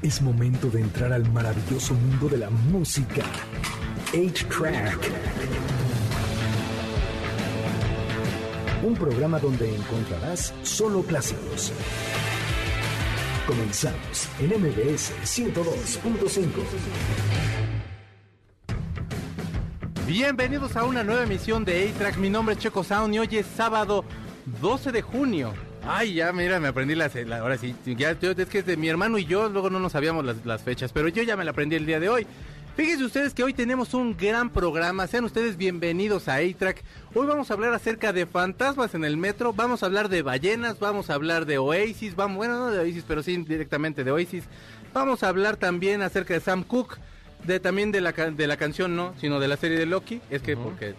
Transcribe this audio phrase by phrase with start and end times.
[0.00, 3.24] Es momento de entrar al maravilloso mundo de la música.
[4.12, 5.10] 8-Track.
[8.84, 11.72] Un programa donde encontrarás solo clásicos.
[13.44, 16.48] Comenzamos en MBS 102.5.
[20.06, 22.18] Bienvenidos a una nueva emisión de A-Track.
[22.18, 24.04] Mi nombre es Checo Sound y hoy es sábado
[24.62, 25.67] 12 de junio.
[25.86, 27.14] Ay, ya, mira, me aprendí las.
[27.14, 30.24] La, ahora sí, ya, yo, es de mi hermano y yo luego no nos sabíamos
[30.24, 32.26] las, las fechas, pero yo ya me la aprendí el día de hoy.
[32.78, 35.08] Fíjense ustedes que hoy tenemos un gran programa.
[35.08, 36.84] Sean ustedes bienvenidos a A-Track.
[37.12, 39.52] Hoy vamos a hablar acerca de fantasmas en el metro.
[39.52, 40.78] Vamos a hablar de ballenas.
[40.78, 42.14] Vamos a hablar de Oasis.
[42.14, 44.44] Vamos, bueno, no de Oasis, pero sí directamente de Oasis.
[44.94, 46.98] Vamos a hablar también acerca de Sam Cooke.
[47.44, 50.20] De, también de la, de la canción, no, sino de la serie de Loki.
[50.28, 50.94] Es que porque...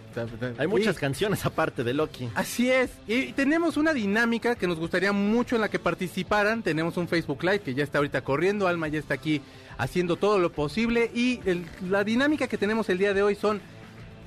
[0.58, 2.28] Hay muchas Y- canciones aparte de Loki.
[2.34, 2.90] Así es.
[3.06, 6.62] Y tenemos una dinámica que nos gustaría mucho en la que participaran.
[6.62, 8.66] Tenemos un Facebook Live que ya está ahorita corriendo.
[8.66, 9.40] Alma ya está aquí
[9.78, 11.10] haciendo todo lo posible.
[11.14, 13.60] Y el- la dinámica que tenemos el día de hoy son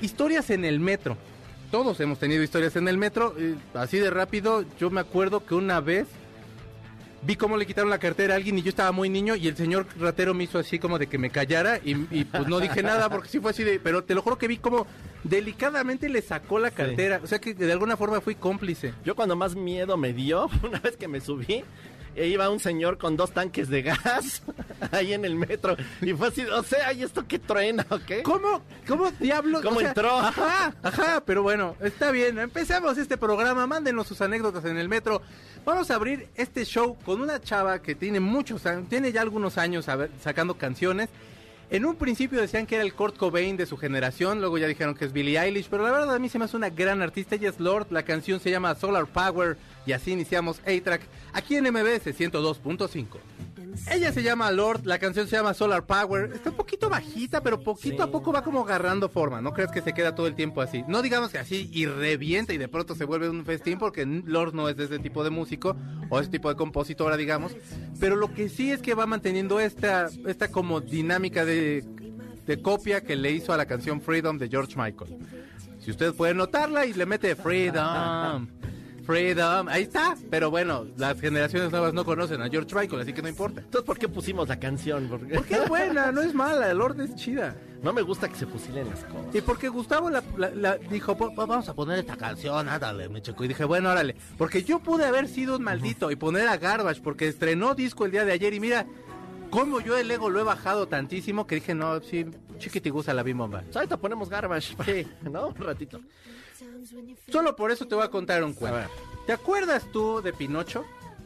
[0.01, 1.17] historias en el metro.
[1.71, 3.35] Todos hemos tenido historias en el metro.
[3.37, 6.05] eh, así de rápido, yo me acuerdo que una vez
[7.25, 9.55] vi cómo le quitaron la cartera a alguien y yo estaba muy niño y el
[9.55, 12.83] señor ratero me hizo así como de que me callara y, y, pues no dije
[12.83, 13.79] nada porque sí fue así de...
[13.79, 14.85] Pero te lo juro que vi como
[15.23, 17.19] delicadamente le sacó la cartera.
[17.23, 18.93] O sea que de alguna forma fui cómplice.
[19.05, 21.63] Yo cuando más miedo me dio, una vez que me subí,
[22.15, 24.43] e iba un señor con dos tanques de gas
[24.91, 25.75] ahí en el metro.
[26.01, 28.23] Y fue así, o sea, ¿y esto qué truena o qué?
[28.23, 29.61] ¿Cómo, cómo diablos?
[29.61, 30.17] ¿Cómo entró?
[30.17, 32.39] Ajá, ajá, pero bueno, está bien.
[32.39, 33.67] Empezamos este programa.
[33.67, 35.21] Mándenos sus anécdotas en el metro.
[35.65, 39.89] Vamos a abrir este show con una chava que tiene muchos tiene ya algunos años
[39.89, 41.09] a ver, sacando canciones.
[41.73, 44.93] En un principio decían que era el Kurt Cobain de su generación, luego ya dijeron
[44.93, 47.33] que es Billie Eilish, pero la verdad a mí se me hace una gran artista.
[47.33, 49.57] Ella es Lord, la canción se llama Solar Power
[49.87, 51.01] y así iniciamos A-Track
[51.33, 53.07] aquí en MBS 102.5.
[53.89, 56.31] Ella se llama Lord, la canción se llama Solar Power.
[56.33, 59.41] Está un poquito bajita, pero poquito a poco va como agarrando forma.
[59.41, 60.83] No crees que se queda todo el tiempo así.
[60.87, 64.53] No digamos que así y revienta y de pronto se vuelve un festín, porque Lord
[64.53, 65.75] no es de ese tipo de músico
[66.09, 67.55] o ese tipo de compositora, digamos.
[67.99, 71.62] Pero lo que sí es que va manteniendo esta, esta como dinámica de,
[72.45, 75.17] de copia que le hizo a la canción Freedom de George Michael.
[75.79, 78.47] Si usted puede notarla y le mete Freedom.
[79.05, 80.15] Freedom, ahí está.
[80.29, 83.59] Pero bueno, las generaciones nuevas no conocen a George Michael, así que no importa.
[83.59, 85.07] Entonces, ¿por qué pusimos la canción?
[85.09, 87.53] Porque Porque es buena, no es mala, Lord es chida.
[87.81, 89.35] no me gusta que se fusilen las cosas.
[89.35, 93.09] Y porque Gustavo la, la- la dijo, "Po- po- vamos a poner esta canción, ándale,
[93.09, 93.43] me checo.
[93.43, 94.15] Y dije, bueno, órale.
[94.37, 98.11] Porque yo pude haber sido un maldito y poner a Garbage, porque estrenó disco el
[98.11, 98.85] día de ayer y mira,
[99.53, 102.25] cómo yo el ego lo he bajado tantísimo que dije, no, sí,
[102.57, 103.61] chiquitigusa la bimomba.
[103.61, 104.75] Pues ahorita ponemos garbage.
[104.83, 105.07] Sí.
[105.29, 105.49] ¿No?
[105.49, 105.99] Un ratito.
[107.29, 108.77] Solo por eso te voy a contar un A cuento.
[108.77, 108.87] ver.
[109.27, 110.83] ¿Te acuerdas tú de Pinocho?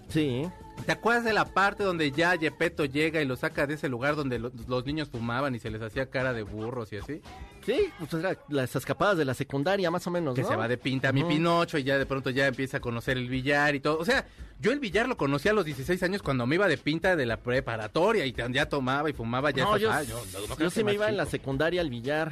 [0.09, 0.45] Sí.
[0.85, 4.15] ¿Te acuerdas de la parte donde ya Gepetto llega y lo saca de ese lugar
[4.15, 7.21] donde lo- los niños fumaban y se les hacía cara de burros y así?
[7.65, 10.47] Sí, pues era las escapadas de la secundaria, más o menos, Que ¿no?
[10.47, 11.29] se va de pinta mi Ujú.
[11.29, 13.97] Pinocho y ya de pronto ya empieza a conocer el billar y todo.
[13.99, 14.25] O sea,
[14.61, 17.25] yo el billar lo conocí a los 16 años cuando me iba de pinta de
[17.25, 19.65] la preparatoria y ya tomaba y fumaba ya.
[19.65, 20.03] No, yo, ah,
[20.47, 22.31] no yo sí me iba en la secundaria al billar.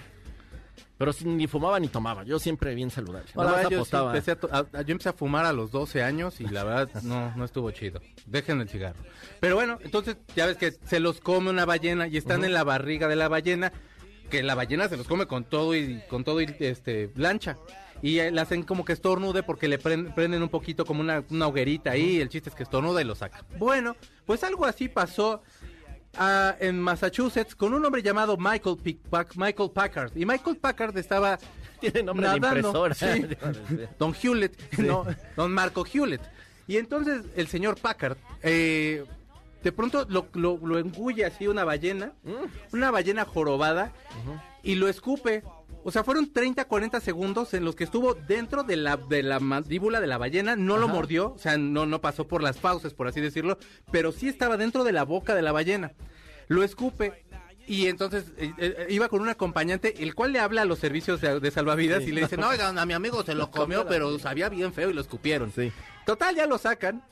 [0.98, 2.24] Pero ni fumaba ni tomaba.
[2.24, 3.30] Yo siempre bien saludable.
[3.36, 4.16] La verdad, yo, sí apostaba.
[4.16, 7.44] empecé a yo empecé a fumar a los 12 años y la verdad no, no
[7.46, 8.00] estuvo chido.
[8.26, 9.00] Dejen el cigarro.
[9.42, 12.64] Pero bueno, entonces ya ves que se los come una ballena y están en la
[12.64, 13.74] barriga de la ballena,
[14.30, 17.58] que la ballena se los come con todo y con todo y este lancha.
[18.02, 21.24] Y eh, le hacen como que estornude porque le pren- prenden un poquito como una,
[21.30, 22.20] una hoguerita ahí.
[22.22, 23.44] El chiste es que estornuda y lo saca.
[23.58, 23.96] Bueno,
[24.26, 25.42] pues algo así pasó
[26.18, 30.12] ah, en Massachusetts con un hombre llamado Michael, Pick- Pack- Michael Packard.
[30.16, 31.38] Y Michael Packard estaba
[31.80, 32.96] Tiene nombre de nadando, impresora.
[32.96, 33.28] sí.
[34.00, 35.06] Don Hewlett, no,
[35.36, 36.22] Don Marco Hewlett.
[36.68, 39.06] Y entonces el señor Packard, eh,
[39.64, 42.14] de pronto lo, lo, lo engulle así una ballena,
[42.72, 43.92] una ballena jorobada,
[44.64, 45.44] y lo escupe.
[45.84, 49.40] O sea, fueron 30, 40 segundos en los que estuvo dentro de la, de la
[49.40, 52.96] mandíbula de la ballena, no lo mordió, o sea, no, no pasó por las fauces,
[52.96, 53.60] por así decirlo,
[53.92, 55.94] pero sí estaba dentro de la boca de la ballena.
[56.48, 57.24] Lo escupe.
[57.68, 61.22] Y entonces eh, eh, iba con un acompañante, el cual le habla a los servicios
[61.22, 64.18] de, de salvavidas y le dice, no, oigan, a mi amigo se lo comió, pero
[64.20, 65.52] sabía bien feo y lo escupieron.
[65.52, 65.72] Sí.
[66.06, 67.04] Total, ya lo sacan.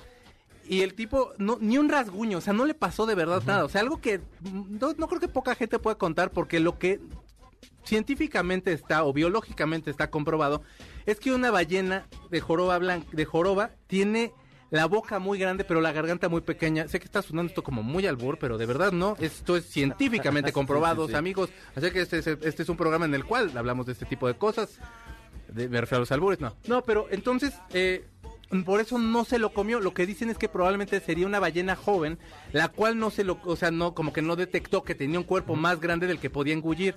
[0.65, 3.65] Y el tipo, no, ni un rasguño, o sea, no le pasó de verdad nada.
[3.65, 6.79] O sea, algo que mm, no, no creo que poca gente pueda contar porque lo
[6.79, 6.99] que
[7.83, 10.63] científicamente está o biológicamente está comprobado
[11.05, 14.33] es que una ballena de joroba blanca, de joroba tiene
[14.69, 16.87] la boca muy grande pero la garganta muy pequeña.
[16.87, 20.51] Sé que está sonando esto como muy albur, pero de verdad no, esto es científicamente
[20.51, 21.17] comprobado, Sí, sí, sí.
[21.17, 21.49] amigos.
[21.75, 24.27] Así que este es, este es un programa en el cual hablamos de este tipo
[24.27, 24.79] de cosas.
[25.49, 26.55] De, me refiero a los albures, no.
[26.65, 28.07] No, pero entonces, eh,
[28.65, 29.79] por eso no se lo comió.
[29.79, 32.17] Lo que dicen es que probablemente sería una ballena joven,
[32.51, 35.25] la cual no se lo, o sea, no, como que no detectó que tenía un
[35.25, 36.95] cuerpo más grande del que podía engullir.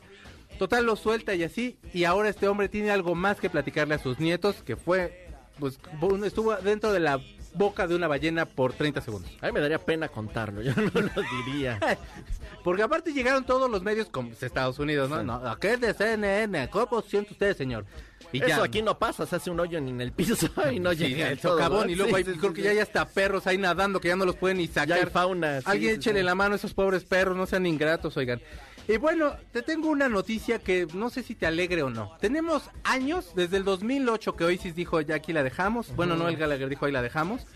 [0.58, 3.98] Total lo suelta y así, y ahora este hombre tiene algo más que platicarle a
[3.98, 5.28] sus nietos, que fue,
[5.58, 5.78] pues,
[6.25, 7.20] estuvo dentro de la
[7.56, 9.31] boca de una ballena por 30 segundos.
[9.40, 11.78] A mí me daría pena contarlo, yo no lo diría.
[12.64, 15.22] Porque aparte llegaron todos los medios como Estados Unidos, ¿no?
[15.22, 16.69] no es de CNN?
[16.69, 17.87] ¿Cómo siente usted, señor?
[18.32, 20.34] Y Eso aquí no pasa, se hace un hoyo en el piso
[20.72, 21.88] y no llega el socavón.
[21.90, 24.37] Y luego hay, creo que ya hay hasta perros ahí nadando que ya no los
[24.37, 24.88] pueden ni sacar.
[24.88, 25.60] Ya hay fauna.
[25.64, 28.40] Alguien échele la mano a esos pobres perros, no sean ingratos, oigan.
[28.88, 32.17] Y bueno, te tengo una noticia que no sé si te alegre o no.
[32.21, 35.94] Tenemos años, desde el 2008 que Oasis dijo ya aquí la dejamos.
[35.97, 37.47] Bueno, no, el Gallagher dijo ahí la dejamos.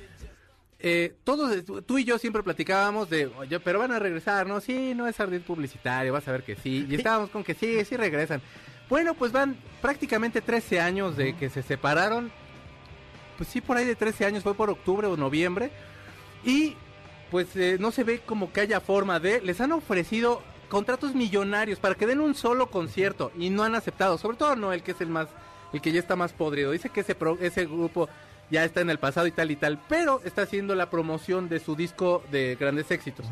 [0.81, 4.61] Eh, todos, tú y yo siempre platicábamos de, oye, pero van a regresar, ¿no?
[4.61, 6.87] Sí, no es ardid publicitario, vas a ver que sí.
[6.89, 8.43] Y estábamos con que sí, sí regresan.
[8.89, 12.33] Bueno, pues van prácticamente 13 años de que se separaron.
[13.37, 15.71] Pues sí, por ahí de 13 años, fue por octubre o noviembre.
[16.45, 16.75] Y
[17.31, 19.41] pues eh, no se ve como que haya forma de...
[19.43, 24.17] Les han ofrecido contratos millonarios para que den un solo concierto y no han aceptado.
[24.17, 25.29] Sobre todo no el que es el más,
[25.75, 26.71] el que ya está más podrido.
[26.71, 28.09] Dice que ese, ese grupo
[28.51, 31.61] ya está en el pasado y tal y tal, pero está haciendo la promoción de
[31.61, 33.27] su disco de grandes éxitos.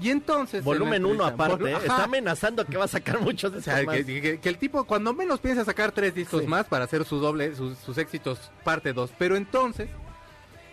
[0.00, 0.62] Y entonces...
[0.64, 1.76] Volumen 1 aparte, ¿eh?
[1.76, 5.40] está amenazando que va a sacar muchos de o sea, que, el tipo cuando menos
[5.40, 9.12] piensa sacar tres discos más para hacer su doble, sus, sus éxitos parte 2.
[9.18, 9.88] Pero entonces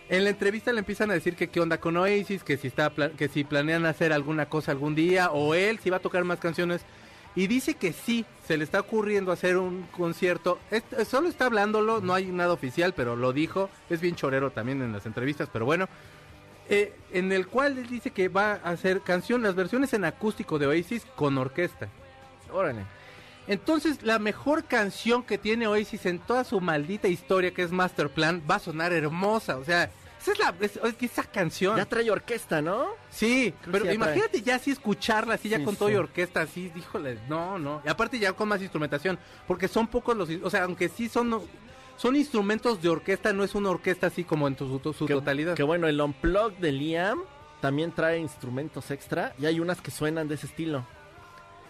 [0.08, 2.90] en la entrevista le empiezan a decir que qué onda con Oasis, que si está
[2.90, 6.38] que si planean hacer alguna cosa algún día o él si va a tocar más
[6.38, 6.84] canciones
[7.36, 10.60] y dice que sí, se le está ocurriendo hacer un concierto.
[11.06, 13.70] solo está hablándolo, no hay nada oficial, pero lo dijo.
[13.90, 15.88] Es bien chorero también en las entrevistas, pero bueno.
[16.68, 20.58] Eh, en el cual él dice que va a hacer canción, las versiones en acústico
[20.58, 21.88] de Oasis con orquesta.
[22.52, 22.84] Órale.
[23.46, 28.08] Entonces, la mejor canción que tiene Oasis en toda su maldita historia, que es Master
[28.10, 29.58] Plan, va a sonar hermosa.
[29.58, 30.54] O sea, esa es la
[31.00, 31.76] esa canción.
[31.76, 32.86] Ya trae orquesta, ¿no?
[33.10, 37.58] Sí, pero imagínate ya así escucharla así ya con todo y orquesta así, díjole, no,
[37.58, 37.82] no.
[37.84, 41.42] Y aparte ya con más instrumentación, porque son pocos los, o sea, aunque sí son
[41.96, 45.54] son instrumentos de orquesta, no es una orquesta así como en su, totalidad.
[45.54, 47.22] Que bueno, el Unplugged de Liam
[47.60, 50.86] también trae instrumentos extra y hay unas que suenan de ese estilo.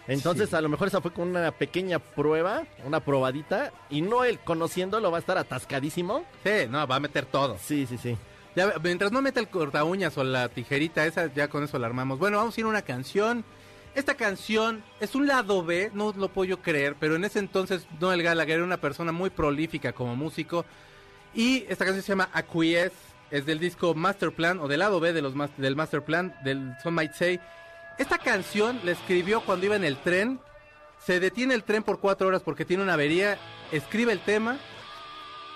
[0.07, 4.39] Entonces, a lo mejor esa fue con una pequeña prueba, una probadita, y no él
[4.39, 6.25] conociéndolo va a estar atascadísimo.
[6.43, 7.57] Sí, no, va a meter todo.
[7.59, 8.17] Sí, sí, sí.
[8.55, 11.87] Ya, mientras no meta el corta uñas o la tijerita, esa ya con eso la
[11.87, 12.19] armamos.
[12.19, 13.43] Bueno, vamos a ir a una canción.
[13.95, 17.87] Esta canción es un lado B, no lo puedo yo creer, pero en ese entonces
[17.99, 20.65] Noel Gallagher era una persona muy prolífica como músico.
[21.33, 22.95] Y esta canción se llama Acquiesce,
[23.31, 26.73] es del disco Master Plan o del lado B de los, del Master Plan, del
[26.83, 27.39] Some Might Say.
[27.97, 30.39] Esta canción la escribió cuando iba en el tren.
[30.99, 33.37] Se detiene el tren por cuatro horas porque tiene una avería.
[33.71, 34.57] Escribe el tema.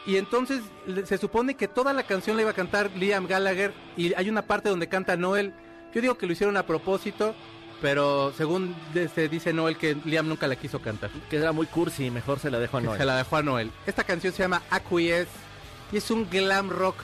[0.05, 0.61] Y entonces
[1.05, 3.73] se supone que toda la canción la iba a cantar Liam Gallagher.
[3.97, 5.53] Y hay una parte donde canta Noel.
[5.93, 7.35] Yo digo que lo hicieron a propósito.
[7.81, 11.09] Pero según se dice Noel que Liam nunca la quiso cantar.
[11.29, 12.97] Que era muy cursi y mejor se la dejó a Noel.
[12.97, 13.71] Se la dejó a Noel.
[13.85, 15.31] Esta canción se llama Acquiesce.
[15.91, 16.95] Y es un glam rock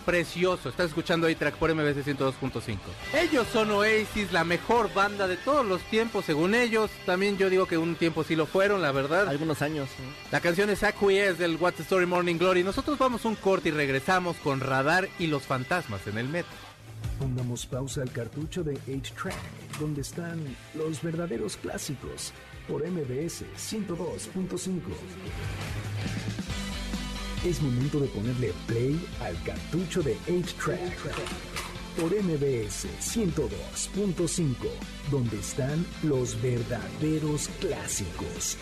[0.00, 0.68] precioso.
[0.68, 2.78] Estás escuchando A-Track por MBC 102.5.
[3.14, 6.90] Ellos son Oasis, la mejor banda de todos los tiempos, según ellos.
[7.06, 9.28] También yo digo que un tiempo sí lo fueron, la verdad.
[9.28, 9.88] Algunos años.
[10.30, 12.64] La canción es Acquiesce del What's the Story Morning Glory.
[12.64, 16.70] Nosotros vamos un corte y regresamos con Radar y los fantasmas en el metro.
[17.18, 19.34] Pongamos pausa al cartucho de H-Track,
[19.78, 22.32] donde están los verdaderos clásicos,
[22.68, 24.80] por MBS 102.5.
[27.44, 30.78] Es momento de ponerle play al cartucho de 8-Track
[31.98, 34.56] por MBS 102.5,
[35.10, 38.58] donde están los verdaderos clásicos.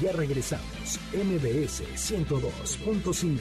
[0.00, 3.38] Ya regresamos, MBS 102.5.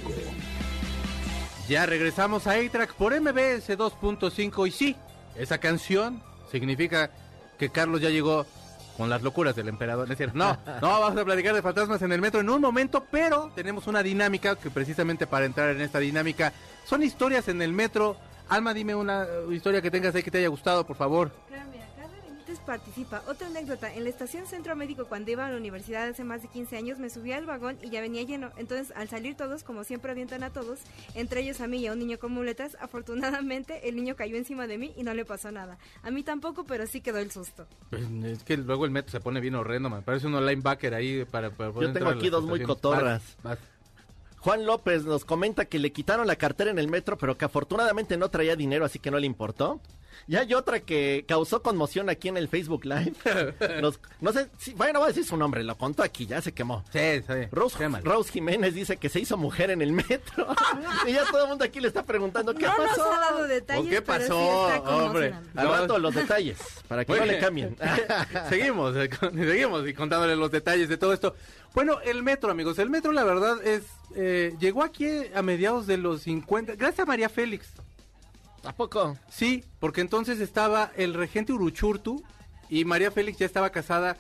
[1.70, 4.96] Ya regresamos a A-Track por MBS 2.5 y sí,
[5.38, 6.22] esa canción
[6.52, 7.10] significa
[7.58, 8.46] que Carlos ya llegó
[8.98, 10.12] con las locuras del emperador.
[10.12, 13.06] Es decir, no, no vamos a platicar de fantasmas en el metro en un momento,
[13.10, 16.54] pero tenemos una dinámica que precisamente para entrar en esta dinámica
[16.86, 18.18] son historias en el metro.
[18.50, 21.32] Alma, dime una historia que tengas ahí que te haya gustado, por favor
[22.60, 23.24] participa.
[23.28, 26.48] Otra anécdota, en la estación Centro Médico cuando iba a la universidad hace más de
[26.48, 28.52] 15 años me subí al vagón y ya venía lleno.
[28.58, 30.80] Entonces al salir todos, como siempre avientan a todos,
[31.16, 34.68] entre ellos a mí y a un niño con muletas, afortunadamente el niño cayó encima
[34.68, 35.78] de mí y no le pasó nada.
[36.02, 37.68] A mí tampoco, pero sí quedó el susto.
[37.90, 41.26] Pues, es que luego el metro se pone bien horrendo, me parece un linebacker ahí
[41.26, 43.38] para, Yo tengo aquí dos muy cotorras.
[44.44, 48.18] Juan López nos comenta que le quitaron la cartera en el metro, pero que afortunadamente
[48.18, 49.80] no traía dinero, así que no le importó.
[50.28, 53.14] Y hay otra que causó conmoción aquí en el Facebook Live.
[53.82, 56.54] Los- no sé, si, bueno, voy a decir su nombre, lo contó aquí, ya se
[56.54, 56.84] quemó.
[56.92, 57.48] Sí, sí.
[57.52, 57.88] Rose.
[58.04, 60.48] Rose Jiménez dice que se hizo mujer en el metro.
[61.08, 62.98] y ya todo el mundo aquí le está preguntando qué no pasó.
[63.06, 65.34] nos ha dado detalles, ¿Qué pero sí pasó, está hombre?
[65.56, 67.42] Al rato los detalles, para que no le bien.
[67.42, 67.78] cambien.
[68.50, 71.36] seguimos, eh, seguimos y contándole los detalles de todo esto.
[71.74, 72.78] Bueno, el metro, amigos.
[72.80, 73.84] El metro, la verdad, es
[74.16, 76.76] eh, llegó aquí a mediados de los 50.
[76.76, 77.68] Gracias a María Félix.
[78.64, 78.74] ¿A?
[79.30, 82.24] Sí, porque entonces estaba el regente Uruchurtu
[82.70, 84.18] y María Félix ya estaba casada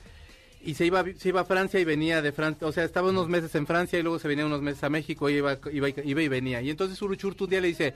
[0.62, 2.67] y se iba, se iba a Francia y venía de Francia.
[2.67, 5.29] O sea, estaba unos meses en Francia y luego se venía unos meses a México
[5.29, 6.62] y iba, iba, iba y venía.
[6.62, 7.93] Y entonces Uruchurtu un día le dice,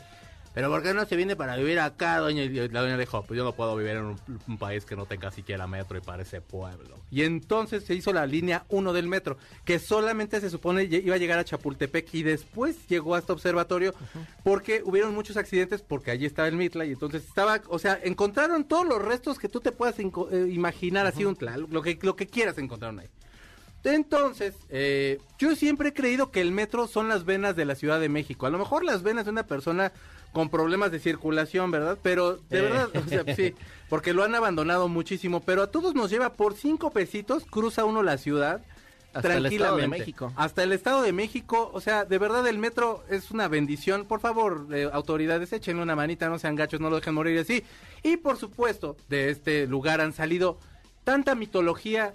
[0.58, 2.42] pero ¿por qué no se viene para vivir acá, doña?
[2.42, 5.06] Y la doña dijo, pues yo no puedo vivir en un, un país que no
[5.06, 6.98] tenga siquiera metro y parece pueblo.
[7.12, 11.20] Y entonces se hizo la línea 1 del metro, que solamente se supone iba a
[11.20, 13.94] llegar a Chapultepec y después llegó hasta observatorio
[14.44, 18.64] porque hubieron muchos accidentes porque allí estaba el Mitla y entonces estaba, o sea, encontraron
[18.64, 20.10] todos los restos que tú te puedas eh,
[20.50, 23.08] imaginar así un tla- lo que lo que quieras encontraron ahí.
[23.84, 28.00] Entonces, eh, yo siempre he creído que el metro son las venas de la Ciudad
[28.00, 28.46] de México.
[28.46, 29.94] A lo mejor las venas de una persona
[30.38, 31.98] con problemas de circulación, ¿verdad?
[32.04, 33.56] Pero de verdad, o sea, sí,
[33.90, 35.40] porque lo han abandonado muchísimo.
[35.40, 38.62] Pero a todos nos lleva por cinco pesitos, cruza uno la ciudad.
[39.16, 39.98] Hasta el Estado de tranquilamente.
[39.98, 40.34] México.
[40.36, 41.72] Hasta el Estado de México.
[41.74, 44.06] O sea, de verdad el metro es una bendición.
[44.06, 47.64] Por favor, eh, autoridades, échenle una manita, no sean gachos, no lo dejen morir así.
[48.04, 50.60] Y por supuesto, de este lugar han salido
[51.04, 52.14] tanta mitología,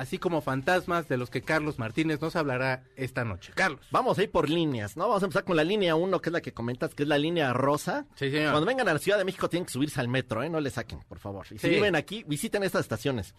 [0.00, 3.52] así como fantasmas de los que Carlos Martínez nos hablará esta noche.
[3.54, 3.86] Carlos.
[3.90, 5.06] Vamos a ir por líneas, ¿no?
[5.08, 7.18] Vamos a empezar con la línea 1, que es la que comentas, que es la
[7.18, 8.06] línea rosa.
[8.14, 8.52] Sí, señor.
[8.52, 10.48] Cuando vengan a la Ciudad de México tienen que subirse al metro, ¿eh?
[10.48, 11.46] No le saquen, por favor.
[11.50, 11.68] Y si Sí.
[11.68, 13.34] viven aquí, visiten estas estaciones.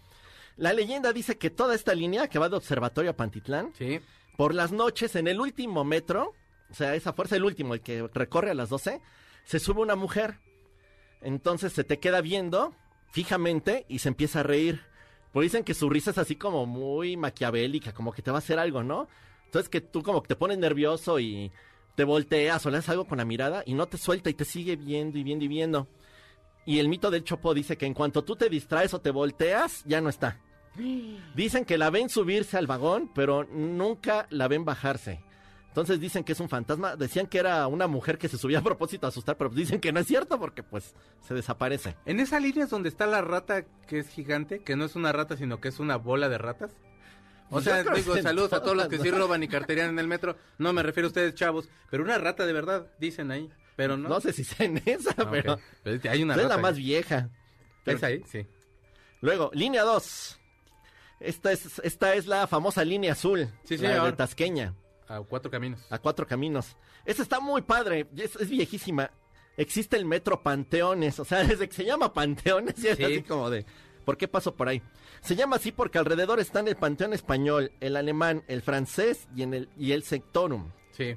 [0.57, 3.99] La leyenda dice que toda esta línea que va de Observatorio a Pantitlán, Sí.
[4.37, 6.33] por las noches en el último metro,
[6.69, 9.01] o sea, esa fuerza, el último, el que recorre a las 12,
[9.45, 10.39] se sube una mujer.
[11.21, 12.73] Entonces se te queda viendo
[13.11, 14.81] fijamente y se empieza a reír.
[15.31, 18.39] Pues dicen que su risa es así como muy maquiavélica, como que te va a
[18.39, 19.07] hacer algo, ¿no?
[19.45, 21.51] Entonces que tú como que te pones nervioso y
[21.95, 24.45] te volteas o le haces algo con la mirada y no te suelta y te
[24.45, 25.87] sigue viendo y viendo y viendo.
[26.65, 29.83] Y el mito del Chopo dice que en cuanto tú te distraes o te volteas,
[29.85, 30.39] ya no está.
[31.35, 35.21] Dicen que la ven subirse al vagón, pero nunca la ven bajarse.
[35.71, 36.97] Entonces dicen que es un fantasma.
[36.97, 39.93] Decían que era una mujer que se subía a propósito a asustar, pero dicen que
[39.93, 40.93] no es cierto porque pues
[41.25, 41.95] se desaparece.
[42.05, 45.13] En esa línea es donde está la rata que es gigante, que no es una
[45.13, 46.71] rata, sino que es una bola de ratas.
[47.47, 50.07] O Pues sea, digo, saludos a todos los que sí roban y carterían en el
[50.07, 50.35] metro.
[50.57, 51.69] No me refiero a ustedes, chavos.
[51.89, 53.49] Pero una rata de verdad, dicen ahí.
[53.77, 54.09] Pero no.
[54.09, 56.75] No, sé si sea en esa, Ah, pero Pero hay una es la rata más
[56.75, 56.83] ahí.
[56.83, 57.29] vieja.
[57.85, 58.21] ¿Es ahí?
[58.29, 58.45] Sí.
[59.21, 60.39] Luego, línea 2.
[61.21, 63.47] Esta es, esta es la famosa línea azul.
[63.63, 64.05] Sí, la señor.
[64.07, 64.73] de Tasqueña.
[65.17, 65.79] A cuatro caminos.
[65.89, 66.75] a cuatro caminos.
[67.05, 69.11] Esta está muy padre, es, es viejísima.
[69.57, 73.03] Existe el metro Panteones, o sea, desde que se llama Panteones, ya es Sí.
[73.03, 73.65] así como de,
[74.05, 74.81] ¿por qué paso por ahí?
[75.21, 79.53] Se llama así porque alrededor están el Panteón español, el alemán, el francés y, en
[79.53, 80.71] el, y el Sectorum.
[80.91, 81.15] Sí.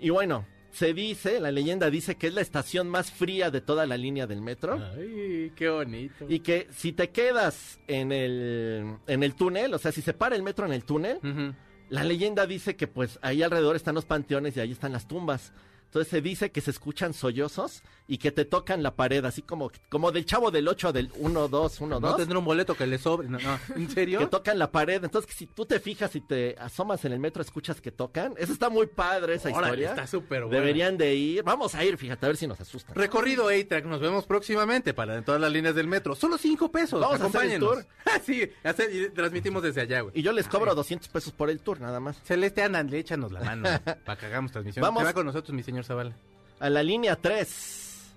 [0.00, 3.84] Y bueno, se dice, la leyenda dice que es la estación más fría de toda
[3.86, 4.78] la línea del metro.
[4.96, 6.24] Ay, qué bonito.
[6.28, 10.36] Y que si te quedas en el, en el túnel, o sea, si se para
[10.36, 11.54] el metro en el túnel, Ujú.
[11.90, 15.52] La leyenda dice que pues ahí alrededor están los panteones y ahí están las tumbas.
[15.88, 19.70] Entonces se dice que se escuchan sollozos y que te tocan la pared, así como,
[19.88, 22.16] como del chavo del 8 del 1, 2, 1, No 2.
[22.18, 23.28] tendrá un boleto que le sobre.
[23.28, 23.58] No, no.
[23.74, 24.18] ¿En serio?
[24.18, 25.02] Que tocan la pared.
[25.02, 28.34] Entonces, si tú te fijas y te asomas en el metro, escuchas que tocan.
[28.36, 29.90] Eso está muy padre, esa Órale, historia.
[29.90, 30.58] está súper buena.
[30.58, 31.42] Deberían de ir.
[31.42, 32.94] Vamos a ir, fíjate, a ver si nos asustan.
[32.94, 36.14] Recorrido A-Track, nos vemos próximamente para en todas las líneas del metro.
[36.14, 37.00] Solo cinco pesos.
[37.00, 37.86] Vamos a hacer el tour.
[38.10, 40.18] Ah, sí, hacer- y transmitimos desde allá, güey.
[40.18, 42.16] Y yo les cobro 200 pesos por el tour, nada más.
[42.24, 43.68] Celeste, andan, échanos la mano
[44.06, 44.82] para que hagamos transmisión.
[44.82, 45.04] Vamos.
[45.04, 46.14] Va con nosotros, mi señor Zavala.
[46.60, 48.12] A la línea 3,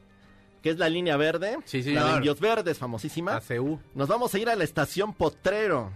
[0.63, 1.57] que es la línea verde.
[1.65, 2.05] Sí, La señor.
[2.05, 3.35] de Indios Verdes, famosísima.
[3.37, 3.79] A CU.
[3.95, 5.91] Nos vamos a ir a la estación Potrero.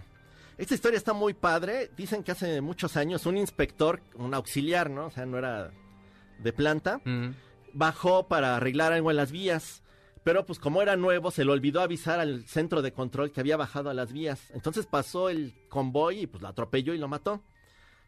[0.58, 1.90] Esta historia está muy padre.
[1.96, 5.06] Dicen que hace muchos años un inspector, un auxiliar, ¿no?
[5.06, 5.70] O sea, no era
[6.38, 7.30] de planta, Mm.
[7.72, 9.82] bajó para arreglar algo en las vías.
[10.24, 13.56] Pero pues como era nuevo, se le olvidó avisar al centro de control que había
[13.56, 14.50] bajado a las vías.
[14.54, 17.42] Entonces pasó el convoy y pues lo atropelló y lo mató.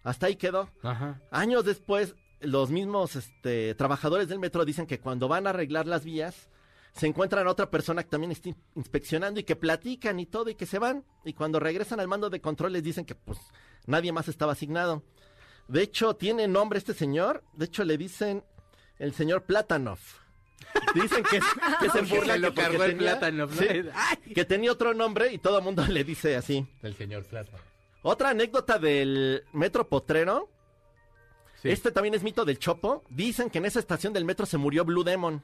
[0.02, 0.68] Hasta ahí quedó.
[0.82, 1.20] Ajá.
[1.30, 6.04] Años después, los mismos este, trabajadores del metro dicen que cuando van a arreglar las
[6.04, 6.48] vías,
[6.92, 10.50] se encuentran a otra persona que también está in- inspeccionando y que platican y todo
[10.50, 11.04] y que se van.
[11.24, 13.38] Y cuando regresan al mando de control les dicen que pues
[13.86, 15.02] nadie más estaba asignado.
[15.68, 17.44] De hecho, tiene nombre este señor.
[17.52, 18.42] De hecho, le dicen
[18.98, 19.98] el señor Platanov.
[20.94, 21.40] Dicen que,
[21.80, 23.52] que se burla lo que porque cargó el tenía- plátano, ¿no?
[23.52, 23.66] sí,
[24.34, 26.66] que tenía otro nombre y todo el mundo le dice así.
[26.82, 27.58] El señor Plátano.
[28.02, 30.48] Otra anécdota del metro Potrero.
[31.62, 31.70] Sí.
[31.70, 33.02] Este también es mito del Chopo.
[33.10, 35.42] Dicen que en esa estación del metro se murió Blue Demon.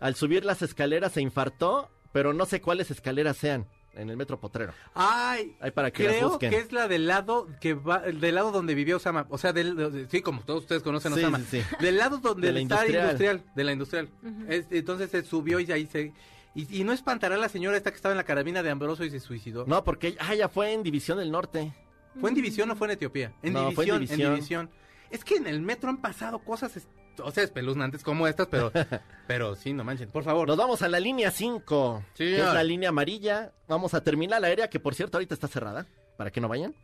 [0.00, 4.38] al subir las escaleras se infartó, pero no sé cuáles escaleras sean en el metro
[4.40, 4.72] Potrero.
[4.94, 8.74] Ay, Ahí para que creo que es la del lado que va, del lado donde
[8.74, 9.26] vivió Osama.
[9.30, 11.38] O sea, del, de- sí, como todos ustedes conocen a Sí, Osama.
[11.38, 11.76] sí, sí.
[11.80, 13.04] Del lado donde De la está industrial.
[13.04, 13.42] industrial.
[13.54, 14.08] de la industrial.
[14.48, 16.12] Es- entonces se subió y ahí se...
[16.56, 19.04] Y, y no espantará a la señora esta que estaba en la carabina de Ambroso
[19.04, 19.64] y se suicidó.
[19.66, 21.72] No, porque ah, ya fue en División del Norte.
[22.20, 23.32] ¿Fue en División o fue en Etiopía?
[23.42, 23.84] En No, división, fue
[24.16, 24.70] en en División.
[25.14, 26.88] Es que en el metro han pasado cosas, es-
[27.22, 28.72] o sea, espeluznantes como estas, pero,
[29.28, 30.10] pero sí, no manchen.
[30.10, 30.48] Por favor.
[30.48, 33.52] Nos vamos a la línea 5, Sí, que es la línea amarilla.
[33.68, 36.74] Vamos a terminar la aérea, que por cierto ahorita está cerrada, para que no vayan.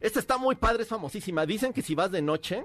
[0.00, 1.46] Esta está muy padre, es famosísima.
[1.46, 2.64] Dicen que si vas de noche,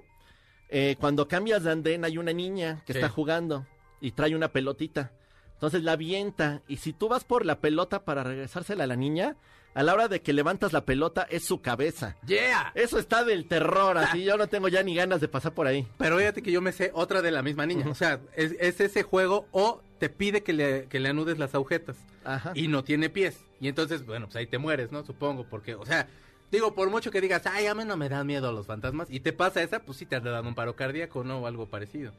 [0.70, 3.00] eh, cuando cambias de andén hay una niña que Sí.
[3.00, 3.68] está jugando
[4.02, 5.12] y trae una pelotita.
[5.54, 9.36] Entonces la avienta y si tú vas por la pelota para regresársela a la niña,
[9.74, 12.16] a la hora de que levantas la pelota es su cabeza.
[12.26, 12.72] ¡Yeah!
[12.76, 15.88] Eso está del terror, así yo no tengo ya ni ganas de pasar por ahí.
[15.98, 17.88] Pero fíjate que yo me sé otra de la misma niña.
[17.90, 21.56] O sea, es, es ese juego o te pide que le, que le anudes las
[21.56, 21.96] agujetas.
[22.24, 22.52] Ajá.
[22.56, 23.44] Y no tiene pies.
[23.60, 25.06] Y entonces, bueno, pues ahí te mueres, ¿no?
[25.06, 26.08] Supongo, porque, o sea,
[26.52, 29.22] digo, por mucho que digas, ay, a mí no me dan miedo los fantasmas, y
[29.22, 31.40] te pasa esa, pues sí te dan un paro cardíaco, ¿no?
[31.40, 32.12] O algo parecido.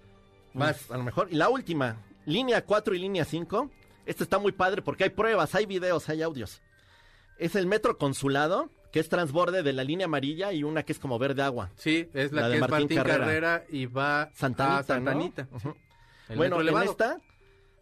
[0.54, 0.90] Más, Más.
[0.90, 1.28] a lo mejor.
[1.30, 1.96] Y la última,
[2.26, 3.70] línea 4 y línea 5.
[4.06, 6.60] Esta está muy padre porque hay pruebas, hay videos, hay audios.
[7.38, 10.98] Es el metro consulado, que es transborde de la línea amarilla y una que es
[10.98, 11.70] como verde agua.
[11.76, 13.18] Sí, es la, La de que es Martín Martín Carrera.
[13.18, 13.64] Carrera.
[13.70, 15.48] y va Santanita, a Santanita.
[16.34, 17.18] bueno, en esta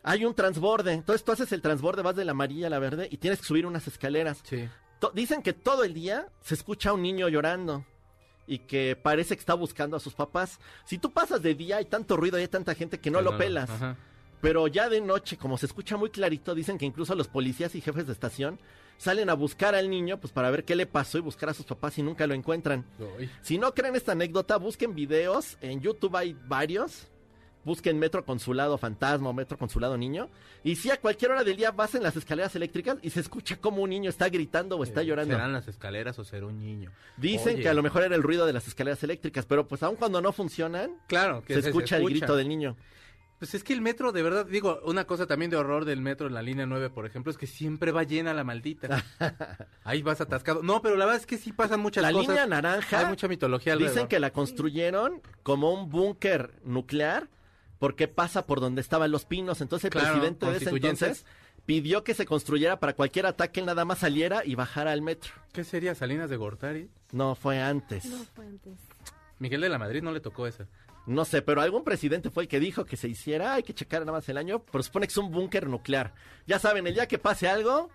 [0.02, 0.92] hay un transborde.
[0.92, 3.46] Entonces tú haces el transborde, vas de la amarilla a la verde y tienes que
[3.46, 4.40] subir unas escaleras.
[4.44, 4.68] Sí.
[5.14, 7.84] Dicen que todo el día se escucha a un niño llorando
[8.46, 10.60] y que parece que está buscando a sus papás.
[10.84, 13.24] Si tú pasas de día hay tanto ruido y hay tanta gente que no Que
[13.24, 13.68] lo pelas.
[13.70, 13.96] Ajá.
[14.40, 17.80] Pero ya de noche, como se escucha muy clarito, dicen que incluso los policías y
[17.80, 18.58] jefes de estación
[19.02, 21.66] salen a buscar al niño pues para ver qué le pasó y buscar a sus
[21.66, 22.84] papás y nunca lo encuentran.
[23.18, 23.28] Uy.
[23.42, 25.58] Si no creen esta anécdota, busquen videos.
[25.60, 27.08] En YouTube hay varios.
[27.64, 30.28] Busquen Metro Consulado Fantasma o Metro Consulado Niño.
[30.64, 33.56] Y si a cualquier hora del día vas en las escaleras eléctricas y se escucha
[33.56, 35.34] como un niño está gritando o está Eh, llorando.
[35.34, 36.90] ¿Serán las escaleras o será un niño?
[37.16, 37.62] Dicen Oye.
[37.62, 40.20] que a lo mejor era el ruido de las escaleras eléctricas, pero pues aun cuando
[40.20, 42.76] no funcionan, Claro, que se, escucha el grito del niño.
[43.42, 46.28] Pues es que el metro, de verdad, digo, una cosa también de horror del metro
[46.28, 49.04] en la línea 9, por ejemplo, es que siempre va llena la maldita.
[49.82, 50.62] Ahí vas atascado.
[50.62, 52.28] No, pero la verdad es que sí pasan muchas La cosas.
[52.28, 53.94] línea naranja Hay mucha mitología alrededor.
[53.96, 57.30] Dicen que la construyeron como un búnker nuclear
[57.80, 59.60] porque pasa por donde estaban los pinos.
[59.60, 61.26] Entonces el Claro, presidente de ese entonces
[61.66, 65.32] pidió que se construyera para cualquier ataque, él nada más saliera y bajara al metro.
[65.52, 65.96] ¿Qué sería?
[65.96, 66.88] ¿Salinas de Gortari?
[67.10, 68.04] No, fue antes.
[68.04, 68.74] No fue antes.
[69.40, 70.68] Miguel de la Madrid no le tocó esa.
[71.06, 74.00] No sé, pero algún presidente fue el que dijo que se hiciera, hay que checar
[74.00, 76.14] nada más el año, pero supone que es un búnker nuclear.
[76.46, 77.90] Ya saben, el día que pase algo,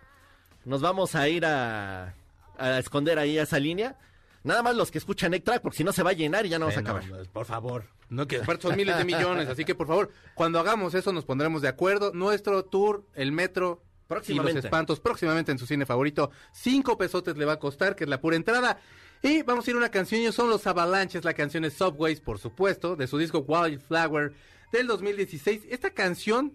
[0.65, 2.15] nos vamos a ir a,
[2.57, 3.97] a esconder ahí a esa línea.
[4.43, 6.59] Nada más los que escuchan Track, porque si no se va a llenar y ya
[6.59, 7.09] no vamos a no, acabar.
[7.09, 7.85] no, por favor.
[8.09, 11.25] No, que aparte son miles de millones, así que por favor, cuando hagamos eso nos
[11.25, 12.13] pondremos de acuerdo.
[12.13, 13.83] Nuestro tour, el metro
[14.27, 16.31] y los espantos, próximamente en su cine favorito.
[16.53, 18.79] Cinco pesotes le va a costar, que es la pura entrada.
[19.23, 22.19] Y vamos a ir a una canción, ellos son los Avalanches, la canción es Subways,
[22.21, 24.33] por supuesto, de su disco Wildflower
[24.71, 25.63] del 2016.
[25.69, 26.53] Esta canción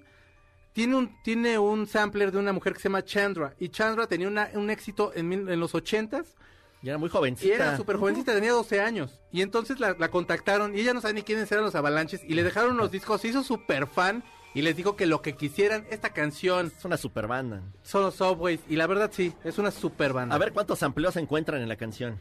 [0.72, 3.54] tiene un, tiene un sampler de una mujer que se llama Chandra.
[3.58, 6.34] Y Chandra tenía una- un éxito en, mil- en los ochentas.
[6.82, 7.54] Y era muy Y jovencita.
[7.54, 9.20] era súper jovencita, tenía 12 años.
[9.30, 12.22] Y entonces la, la contactaron y ella no sabía ni quiénes eran los avalanches.
[12.26, 14.24] Y le dejaron los discos, se hizo súper fan.
[14.54, 17.62] Y les dijo que lo que quisieran, esta canción, Es una super banda.
[17.82, 18.60] son los Subways.
[18.68, 20.34] Y la verdad sí, es una super banda.
[20.34, 22.20] A ver cuántos amplios se encuentran en la canción.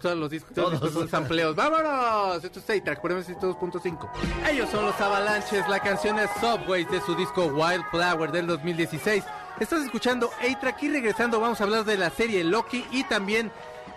[0.00, 1.10] Todos los discos, todos los Todos.
[1.10, 1.56] sampleos.
[1.56, 2.44] ¡Vámonos!
[2.44, 4.08] Esto es A-Track por MC 2.5.
[4.50, 5.68] Ellos son los Avalanches.
[5.68, 9.24] La canción es Subways de su disco Wildflower del 2016.
[9.58, 13.50] Estás escuchando A-Track y regresando vamos a hablar de la serie Loki y también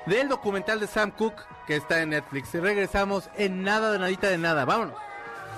[0.08, 2.56] del documental de Sam Cooke que está en Netflix.
[2.56, 4.66] Y regresamos en nada de nadita de nada.
[4.66, 4.96] Vámonos.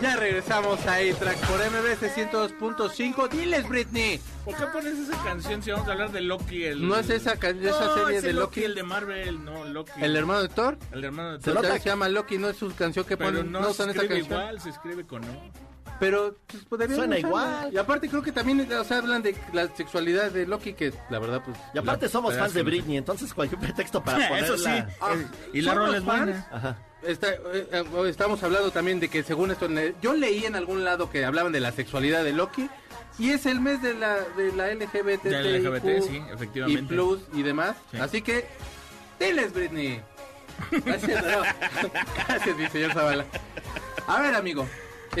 [0.00, 3.28] Ya regresamos a A-Track por MBS 102.5.
[3.30, 4.20] Diles, Britney.
[4.44, 6.64] ¿Por qué pones esa canción si vamos a hablar de Loki?
[6.64, 6.86] El...
[6.86, 8.62] ¿No es esa, ca- esa No, serie ese de Loki?
[8.62, 9.90] el de Marvel, no, Loki.
[10.00, 10.78] ¿El hermano de Thor?
[10.92, 11.66] El hermano de Se Thor.
[11.66, 13.50] se llama Loki, no es su canción que Pero ponen.
[13.50, 14.40] no, No, se usan esa escribe canción.
[14.40, 15.67] igual, se escribe con O.
[16.00, 17.28] Pero pues, podrían Suena usarla.
[17.28, 17.74] igual.
[17.74, 21.18] Y aparte creo que también o sea, hablan de la sexualidad de Loki, que la
[21.18, 21.56] verdad pues...
[21.74, 24.46] Y aparte la- somos fans de Britney, entonces cualquier pretexto para ponerla...
[24.46, 24.70] Eso sí.
[25.00, 25.14] Ah,
[25.52, 26.48] Y la ¿somos rola es buena.
[26.52, 26.76] Ajá.
[27.02, 29.68] Está, eh, eh, estamos hablando también de que según esto,
[30.02, 32.68] yo leí en algún lado que hablaban de la sexualidad de Loki
[33.20, 36.82] y es el mes de la de la LGBT, De la LGBT, sí, efectivamente.
[36.82, 37.76] y plus y demás.
[37.92, 37.98] Sí.
[37.98, 38.46] Así que
[39.20, 40.00] diles Britney.
[40.84, 41.90] Gracias, no.
[42.28, 43.24] Gracias, mi señor Zavala.
[44.08, 44.66] A ver, amigo.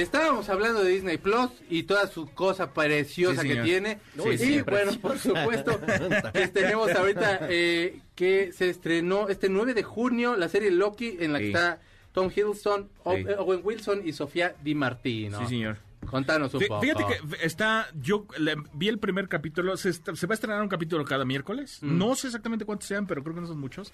[0.02, 3.98] Estábamos hablando de Disney Plus y toda su cosa preciosa Sí, que tiene.
[4.16, 5.80] Uy, y sí, bueno, por supuesto,
[6.32, 11.32] que tenemos ahorita eh, que se estrenó este 9 de junio la serie Loki en
[11.32, 11.52] la que Sí.
[11.52, 11.80] está
[12.12, 13.10] Tom Hiddleston, Sí.
[13.28, 15.40] eh, Owen Wilson y Sofía Di Martino.
[15.40, 15.78] Sí, señor.
[16.06, 16.80] Contanos un Fí- poco.
[16.80, 21.04] Fíjate que está, yo le- vi el primer capítulo, se va a estrenar un capítulo
[21.04, 21.78] cada miércoles.
[21.82, 21.98] Mm.
[21.98, 23.92] No sé exactamente cuántos sean, pero creo que no son muchos.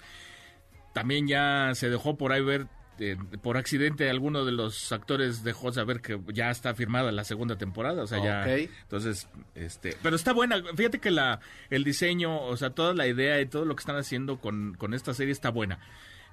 [0.93, 2.67] También ya se dejó por ahí ver,
[2.99, 7.57] eh, por accidente, alguno de los actores dejó saber que ya está firmada la segunda
[7.57, 8.03] temporada.
[8.03, 8.47] O sea, ya.
[8.47, 9.95] Entonces, este.
[10.01, 10.61] Pero está buena.
[10.75, 13.97] Fíjate que la, el diseño, o sea, toda la idea y todo lo que están
[13.97, 15.79] haciendo con, con esta serie está buena.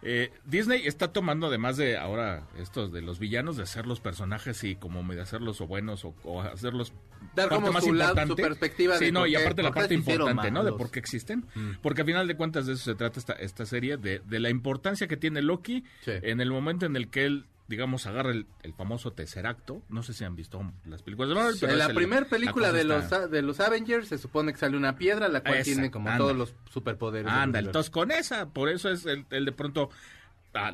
[0.03, 4.65] Eh, Disney está tomando, además de ahora estos de los villanos, de hacer los personajes
[4.65, 6.93] y como de hacerlos o buenos o, o hacerlos
[7.37, 10.51] Dar parte como su lado- su perspectiva Sí, de no, y aparte la parte importante,
[10.51, 10.65] ¿no?
[10.65, 11.47] De por qué existen.
[11.55, 11.71] Mm.
[11.81, 14.51] Porque al final de cuentas de eso se trata esta, esta serie, de, de la
[14.51, 16.11] importancia que tiene Loki Sí.
[16.21, 19.83] en el momento en el que él, digamos, agarra el, el famoso Tesseracto.
[19.89, 22.73] No sé si han visto las películas de Marvel, pero en la primera película la
[22.79, 25.91] de los, de los Avengers se supone que sale una piedra la cual Esa, tiene
[25.91, 26.19] como anda.
[26.19, 27.31] todos los superpoderes.
[27.31, 29.91] Anda, entonces con esa, por eso es el, el de pronto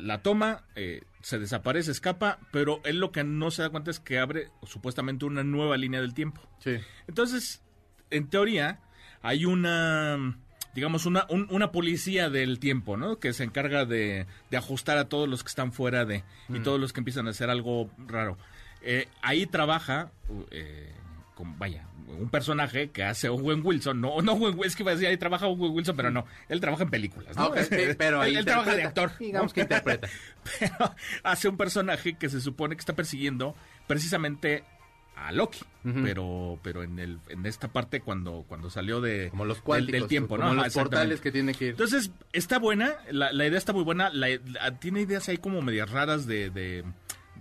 [0.01, 3.99] la toma, eh, se desaparece, escapa, pero él lo que no se da cuenta es
[3.99, 6.41] que abre supuestamente una nueva línea del tiempo.
[6.59, 6.77] Sí.
[7.07, 7.63] Entonces,
[8.09, 8.81] en teoría,
[9.21, 10.37] hay una,
[10.75, 13.19] digamos, una, un- una policía del tiempo, ¿no?
[13.19, 16.79] Que se encarga de, de ajustar a todos los que están fuera de, y todos
[16.79, 18.37] los que empiezan a hacer algo raro.
[18.81, 20.93] Eh, ahí trabaja, uh, eh,
[21.35, 24.91] con, vaya, un personaje que hace Owen Wilson, no, no Owen Wilson, es que iba
[24.91, 27.43] a decir, ahí trabaja Owen Wilson, pero no, él trabaja en películas, ¿no?
[27.43, 29.11] Ah, ok, sí, pero ahí él, él trabaja de actor.
[29.19, 29.53] Digamos ¿no?
[29.53, 30.07] que interpreta.
[30.59, 33.55] pero hace un personaje que se supone que está persiguiendo
[33.85, 34.63] precisamente
[35.27, 35.59] a Loki,
[36.03, 40.07] pero pero en el en esta parte cuando cuando salió de Como los del- del,
[40.07, 40.63] tiempo, como ¿no?
[40.63, 41.71] los portales que tiene que ir.
[41.71, 45.61] Entonces, está buena, la, la idea está muy buena, la- la- tiene ideas ahí como
[45.61, 46.83] medias raras de, de,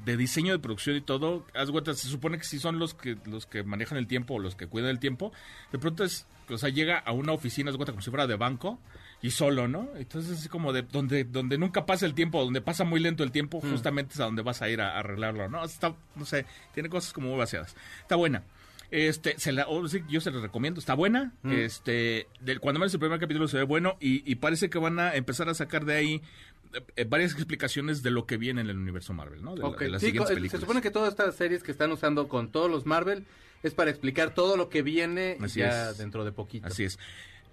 [0.04, 1.46] de diseño de producción y todo.
[1.54, 4.38] Haz cuenta, se supone que sí son los que los que manejan el tiempo o
[4.38, 5.32] los que cuidan el tiempo.
[5.72, 8.36] De pronto es, o sea, llega a una oficina, haz cuenta como si fuera de
[8.36, 8.78] banco
[9.22, 9.88] y solo, ¿no?
[9.96, 13.32] Entonces es como de donde donde nunca pasa el tiempo, donde pasa muy lento el
[13.32, 15.64] tiempo, justamente es a donde vas a ir a, a arreglarlo, ¿no?
[15.64, 17.74] Está, no sé, tiene cosas como muy vaciadas.
[18.00, 18.44] Está buena.
[18.90, 21.32] Este, se la, o sí, yo se la recomiendo, está buena.
[21.44, 24.98] Este, del, cuando menos el primer capítulo se ve bueno y, y parece que van
[24.98, 26.22] a empezar a sacar de ahí
[26.72, 29.54] eh, eh, varias explicaciones de lo que viene en el universo Marvel, ¿no?
[29.56, 30.60] De, la- Ok, de las sí, siguientes co- películas.
[30.60, 33.26] se supone que todas estas series que están usando con todos los Marvel
[33.62, 35.98] es para explicar todo lo que viene Así ya es.
[35.98, 36.68] dentro de poquito.
[36.68, 36.98] Así es.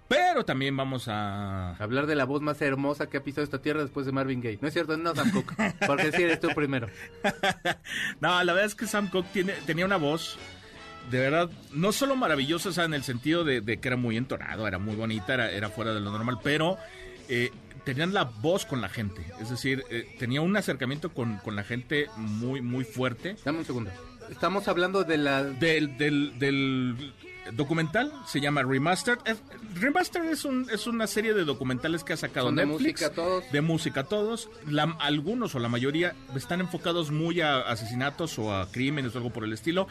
[0.08, 1.74] Pero también vamos a...
[1.76, 4.58] Hablar de la voz más hermosa que ha pisado esta tierra después de Marvin Gaye.
[4.60, 5.54] No es cierto, no Sam Cooke.
[5.86, 6.88] Porque sí eres tú primero.
[8.20, 10.38] No, la verdad es que Sam Cooke tiene, tenía una voz
[11.10, 14.16] de verdad no solo maravillosa, o sea, en el sentido de, de que era muy
[14.16, 16.78] entonado, era muy bonita, era, era fuera de lo normal, pero
[17.28, 17.50] eh,
[17.84, 19.24] tenían la voz con la gente.
[19.40, 23.36] Es decir, eh, tenía un acercamiento con, con la gente muy, muy fuerte.
[23.44, 23.90] Dame un segundo.
[24.30, 25.44] Estamos hablando de la...
[25.44, 27.14] Del, del, del
[27.52, 29.18] documental se llama Remastered.
[29.74, 33.00] Remastered es, un, es una serie de documentales que ha sacado Son de Netflix.
[33.02, 33.44] música todos.
[33.52, 34.48] De música todos.
[34.68, 39.30] La- algunos o la mayoría están enfocados muy a asesinatos o a crímenes o algo
[39.30, 39.86] por el estilo.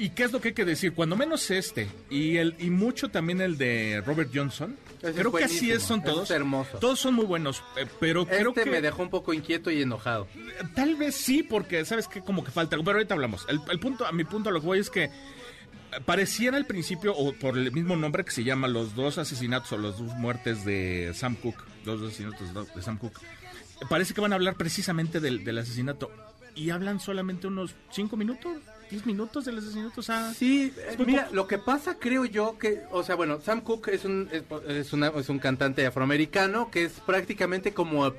[0.00, 0.92] ¿Y qué es lo que hay que decir?
[0.92, 4.76] Cuando menos este y el y mucho también el de Robert Johnson.
[5.02, 6.30] Ese creo que así es, son ese es todos.
[6.30, 6.78] hermoso.
[6.78, 9.82] Todos son muy buenos, eh, pero creo Este que me dejó un poco inquieto y
[9.82, 10.28] enojado.
[10.76, 13.44] Tal vez sí, porque sabes que como que falta algo, pero ahorita hablamos.
[13.48, 15.10] El, el punto, a mi punto a lo que voy es que
[16.04, 19.78] pareciera al principio, o por el mismo nombre que se llama Los dos asesinatos o
[19.78, 23.18] las dos muertes de Sam Cooke, los dos asesinatos de- Sam Cooke,
[23.80, 26.10] eh, parece que van a hablar precisamente del, del asesinato.
[26.54, 28.56] Y hablan solamente unos 5 minutos,
[28.90, 30.00] 10 minutos del asesinato.
[30.00, 33.60] O sea, Sí, eh, mira, lo que pasa creo yo que, o sea, bueno, Sam
[33.60, 38.12] Cooke es un, es, es una- es un cantante afroamericano que es prácticamente como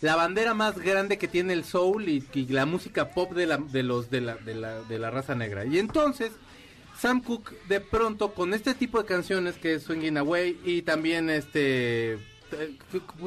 [0.00, 3.58] la bandera más grande que tiene el soul y, y la música pop de, la,
[3.58, 5.64] de los de la, de, la, de la raza negra.
[5.66, 6.32] Y entonces,
[7.02, 11.28] Sam Cooke de pronto con este tipo de canciones que es Swinging Away y también
[11.30, 12.76] este, eh,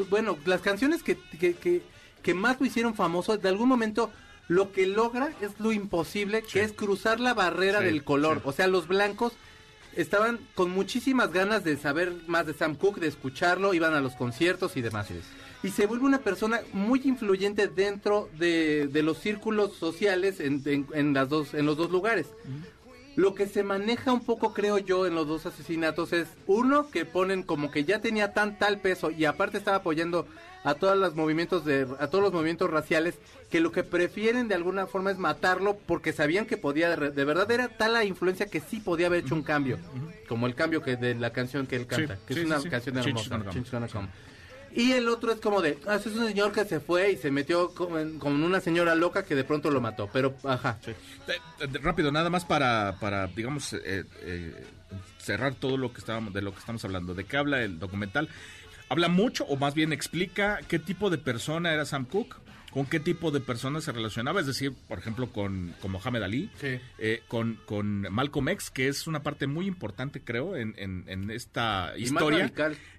[0.10, 1.82] bueno, las canciones que, que, que,
[2.24, 4.10] que más lo hicieron famoso, de algún momento
[4.48, 8.38] lo que logra es lo imposible, que es cruzar la barrera Sí, del color.
[8.38, 8.42] sí.
[8.46, 9.34] O sea, los blancos
[9.96, 14.14] estaban con muchísimas ganas de saber más de Sam Cooke, de escucharlo, iban a los
[14.14, 15.08] conciertos y demás.
[15.64, 20.86] y se vuelve una persona muy influyente dentro de, de los círculos sociales en, en-
[20.94, 22.28] en las dos, en los dos lugares.
[23.16, 27.06] Lo que se maneja un poco, creo yo, en los dos asesinatos es uno que
[27.06, 30.28] ponen como que ya tenía tan tal peso y aparte estaba apoyando
[30.66, 33.16] a todos los movimientos de a todos los movimientos raciales
[33.52, 37.50] que lo que prefieren de alguna forma es matarlo porque sabían que podía de, verdad
[37.52, 39.78] era tal la influencia que sí podía haber hecho un cambio,
[40.28, 42.70] como el cambio que de la canción que él canta, que sí, es una sí,
[42.70, 43.40] canción hermosa,
[44.76, 47.32] Y el otro es como de, ah, es un señor que se fue y se
[47.32, 50.78] metió con, con una señora loca que de pronto lo mató, pero ajá.
[50.86, 50.96] Eh,
[51.62, 54.04] eh, rápido, nada más para, para digamos, eh,
[55.18, 57.14] cerrar todo lo que estábamos, de lo que estamos hablando.
[57.14, 58.28] ¿De qué habla el documental?
[58.90, 62.36] Habla mucho, o más bien explica qué tipo de persona era Sam Cooke,
[62.76, 66.50] con qué tipo de personas se relacionaba, es decir, por ejemplo, con, con Mohamed Ali,
[66.60, 66.78] Sí.
[67.00, 71.32] eh, con, con Malcolm X, que es una parte muy importante, creo, en, en, en
[71.32, 72.52] esta Y historia.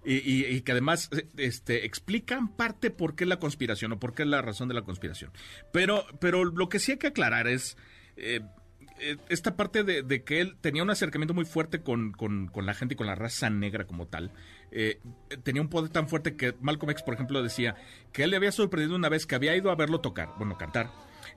[0.02, 4.22] Y, y- y que además este, explican parte por qué la conspiración o por qué
[4.22, 5.30] es la razón de la conspiración.
[5.74, 7.76] Pero, pero lo que sí hay que aclarar es
[8.16, 8.40] eh,
[8.98, 12.64] eh, esta parte de, de que él tenía un acercamiento muy fuerte con, con- con
[12.64, 14.32] la gente y con la raza negra como tal.
[14.70, 15.00] Eh,
[15.42, 17.76] tenía un poder tan fuerte que Malcolm X, por ejemplo, decía
[18.12, 20.90] que él le había sorprendido una vez que había ido a verlo tocar, bueno, cantar.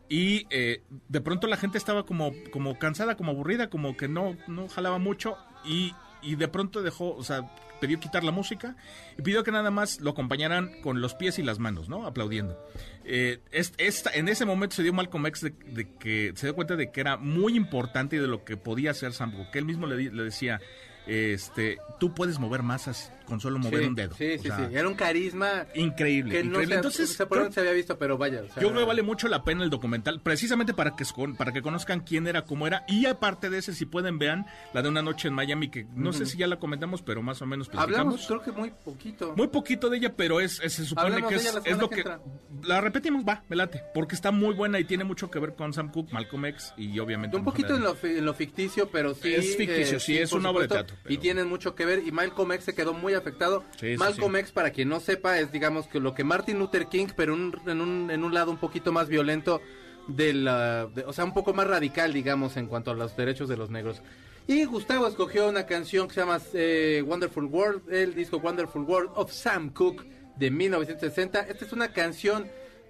[0.08, 4.36] Y eh, de pronto la gente estaba como, como cansada, como aburrida, como que no,
[4.48, 5.38] no jalaba mucho.
[5.63, 8.76] Y, y de pronto dejó, o sea, pidió quitar la música
[9.18, 12.06] y pidió que nada más lo acompañaran con los pies y las manos, ¿no?
[12.06, 12.58] Aplaudiendo.
[13.06, 17.02] Eh, en ese momento se dio Malcolm X de, que se dio cuenta de que
[17.02, 20.12] era muy importante y de lo que podía hacer Sam Cooke, que él mismo le,
[20.12, 20.60] le decía,
[21.08, 24.15] este, tú puedes mover masas con solo mover sí, un dedo.
[24.15, 24.76] Sí, O sí, sea, sí.
[24.76, 26.68] Era un carisma Increíble, que no increíble.
[26.68, 28.42] se, Entonces, se, creo- no se había visto, pero vaya.
[28.42, 31.06] o sea, yo creo que vale mucho la pena el documental, precisamente para que,
[31.38, 32.84] para que conozcan quién era, cómo era.
[32.88, 36.12] Y aparte de ese, si pueden, vean la de Una Noche en Miami, que no
[36.12, 39.34] sé si ya la comentamos, pero más o menos Hablamos, creo que muy poquito.
[39.38, 42.20] Muy poquito de ella, pero es, es- se supone que es, lo que entra.
[42.63, 45.72] La repetimos, va, me late, porque está muy buena y tiene mucho que ver con
[45.74, 47.38] Sam Cooke, Malcolm X y obviamente...
[47.38, 49.34] Un poquito en lo, en lo ficticio, pero sí.
[49.34, 52.00] Es ficticio, sí, es una obra de teatro, pero- Y tienen mucho que ver.
[52.06, 53.64] Y Malcolm X se quedó muy afectado.
[53.80, 54.40] Sí, sí, Malcolm sí.
[54.40, 57.56] X, para quien no sepa, es digamos que lo que Martin Luther King, pero un-
[57.68, 59.62] en, un, en un lado un poquito más violento,
[60.08, 63.48] de la, de- o sea, un poco más radical, digamos, en cuanto a los derechos
[63.48, 64.02] de los negros.
[64.48, 69.12] Y Gustavo escogió una canción que se llama eh, Wonderful World, el disco Wonderful World
[69.14, 70.04] of Sam Cooke
[70.38, 71.42] de 1960.
[71.42, 72.48] Esta es una canción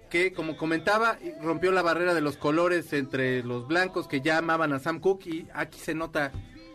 [0.08, 4.72] que, como comentaba, rompió la barrera de los colores entre los blancos que ya amaban
[4.72, 6.32] a Sam Cooke y aquí se nota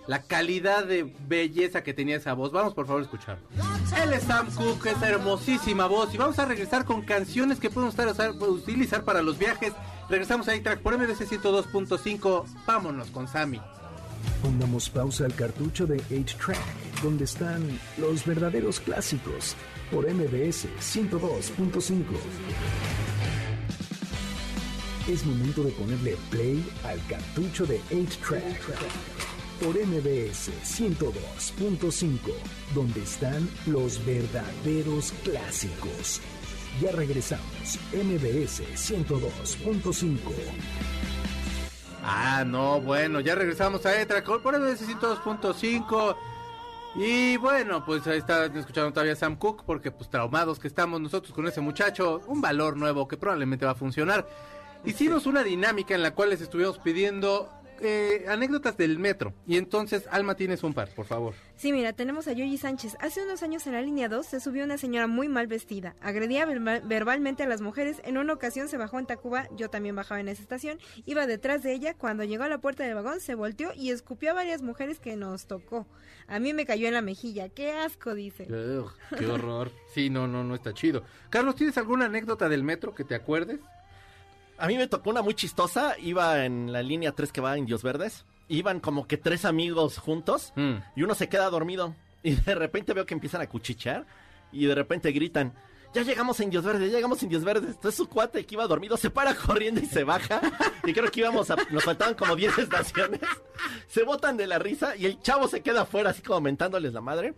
[0.08, 2.52] la calidad de belleza que tenía esa voz.
[2.52, 3.44] Vamos por favor a escucharlo.
[4.04, 7.96] Él es Sam Cooke, esa hermosísima voz y vamos a regresar con canciones que podemos
[8.42, 9.74] utilizar para los viajes.
[10.10, 12.46] Regresamos a track por MDC 102.5.
[12.66, 13.60] Vámonos con Sammy.
[14.42, 19.56] Pongamos pausa al cartucho de 8-Track, donde están los verdaderos clásicos,
[19.92, 22.04] por MBS 102.5.
[25.08, 32.20] Es momento de ponerle play al cartucho de 8-Track, por MBS 102.5,
[32.74, 36.22] donde están los verdaderos clásicos.
[36.82, 40.18] Ya regresamos, MBS 102.5.
[42.04, 46.16] Ah, no, bueno, ya regresamos a ETRA por MDC 102.5.
[46.96, 51.34] Y bueno, pues ahí está escuchando todavía Sam Cooke, porque pues traumados que estamos nosotros
[51.34, 54.28] con ese muchacho, un valor nuevo que probablemente va a funcionar.
[54.86, 57.50] Hicimos una dinámica en la cual les estuvimos pidiendo
[57.82, 59.34] eh, anécdotas del metro.
[59.48, 61.34] Y entonces, Alma, tienes un par, por favor.
[61.56, 62.98] Sí, mira, tenemos a Yoyi Sánchez.
[63.00, 65.96] Hace unos años en la línea 2 se subió una señora muy mal vestida.
[66.02, 68.02] Agredía verba- verbalmente a las mujeres.
[68.04, 70.80] En una ocasión se bajó en Tacuba, yo también bajaba en esa estación.
[71.06, 71.94] Iba detrás de ella.
[71.94, 75.16] Cuando llegó a la puerta del vagón se volteó y escupió a varias mujeres que
[75.16, 75.88] nos tocó.
[76.28, 77.50] A mí me cayó en la mejilla.
[77.50, 78.16] ¡Qué asco!
[78.16, 78.44] Dice.
[78.52, 79.72] Ugh, qué horror.
[79.96, 81.04] Sí, no, no, no está chido.
[81.30, 83.60] Carlos, ¿tienes alguna anécdota del metro que te acuerdes?
[84.58, 85.96] A mí me tocó una muy chistosa.
[86.00, 88.26] Iba en la línea 3 que va a Indios Verdes.
[88.48, 90.54] Iban como que tres amigos juntos.
[90.56, 90.76] Mm.
[90.96, 91.96] Y uno se queda dormido.
[92.26, 94.08] Y de repente veo que empiezan a cuchichear.
[94.52, 95.54] Y de repente gritan.
[95.94, 97.70] Ya llegamos a Indios Verdes, ya llegamos a Indios Verdes.
[97.70, 100.42] Entonces su cuate que iba dormido se para corriendo y se baja.
[100.84, 101.56] Y creo que íbamos a.
[101.70, 103.22] Nos faltaban como 10 estaciones.
[103.88, 107.00] Se botan de la risa y el chavo se queda afuera, así como mentándoles la
[107.02, 107.34] madre.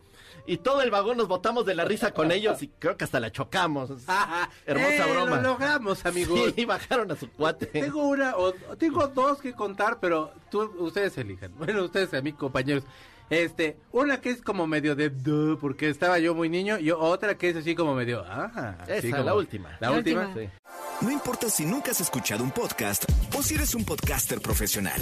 [0.48, 3.20] Y todo el vagón nos botamos de la risa con ellos y creo que hasta
[3.20, 3.90] la chocamos.
[4.66, 5.36] Hermosa Eh, broma.
[5.36, 6.54] Lo logramos, amigos.
[6.56, 7.66] Sí, bajaron a su cuate.
[7.68, 11.52] Tengo una, o tengo dos que contar, pero tú, ustedes elijan.
[11.58, 12.84] Bueno, ustedes, a mis compañeros.
[13.30, 17.38] Este, una que es como medio de duh, porque estaba yo muy niño, y otra
[17.38, 19.70] que es así como medio, ah, así Esa, como- la última.
[19.82, 20.28] La, La última.
[20.28, 20.46] última.
[20.46, 20.50] Sí.
[21.02, 23.04] No importa si nunca has escuchado un podcast
[23.38, 25.02] o si eres un podcaster profesional.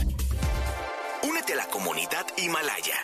[1.21, 2.95] Únete a la comunidad Himalaya.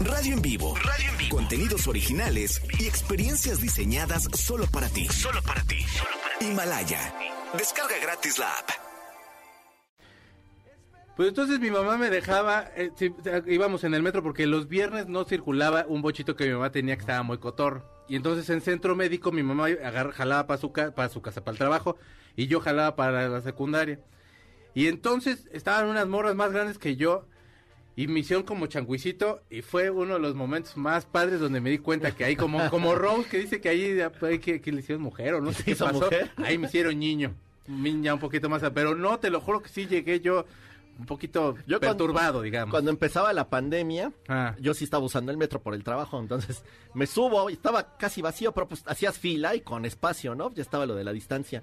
[0.00, 0.76] Radio en vivo.
[0.76, 1.36] Radio en vivo.
[1.36, 5.06] Contenidos originales y experiencias diseñadas solo para ti.
[5.08, 5.84] Solo para ti.
[6.40, 7.12] Himalaya.
[7.56, 8.70] Descarga gratis la app.
[11.16, 12.92] Pues entonces mi mamá me dejaba, eh,
[13.48, 16.94] íbamos en el metro porque los viernes no circulaba un bochito que mi mamá tenía
[16.94, 17.84] que estaba muy cotor.
[18.08, 19.66] Y entonces en centro médico mi mamá
[20.14, 21.96] jalaba para su, para su casa, para el trabajo,
[22.36, 23.98] y yo jalaba para la secundaria.
[24.74, 27.26] Y entonces estaban unas morras más grandes que yo
[27.98, 31.70] y me hicieron como changuicito y fue uno de los momentos más padres donde me
[31.70, 35.02] di cuenta que ahí como, como Rose que dice que ahí que, que le hicieron
[35.02, 35.94] mujer o no sé qué pasó.
[35.94, 36.30] mujer?
[36.36, 37.34] Ahí me hicieron niño,
[37.66, 40.46] niña un poquito más, pero no, te lo juro que sí llegué yo
[40.96, 42.70] un poquito Yo cuando- perturbado, digamos.
[42.72, 44.54] Cuando empezaba la pandemia, Ah.
[44.60, 46.62] yo sí estaba usando el metro por el trabajo, entonces
[46.94, 50.52] me subo y estaba casi vacío, pero pues hacías fila y con espacio, ¿no?
[50.54, 51.62] Ya estaba lo de la distancia.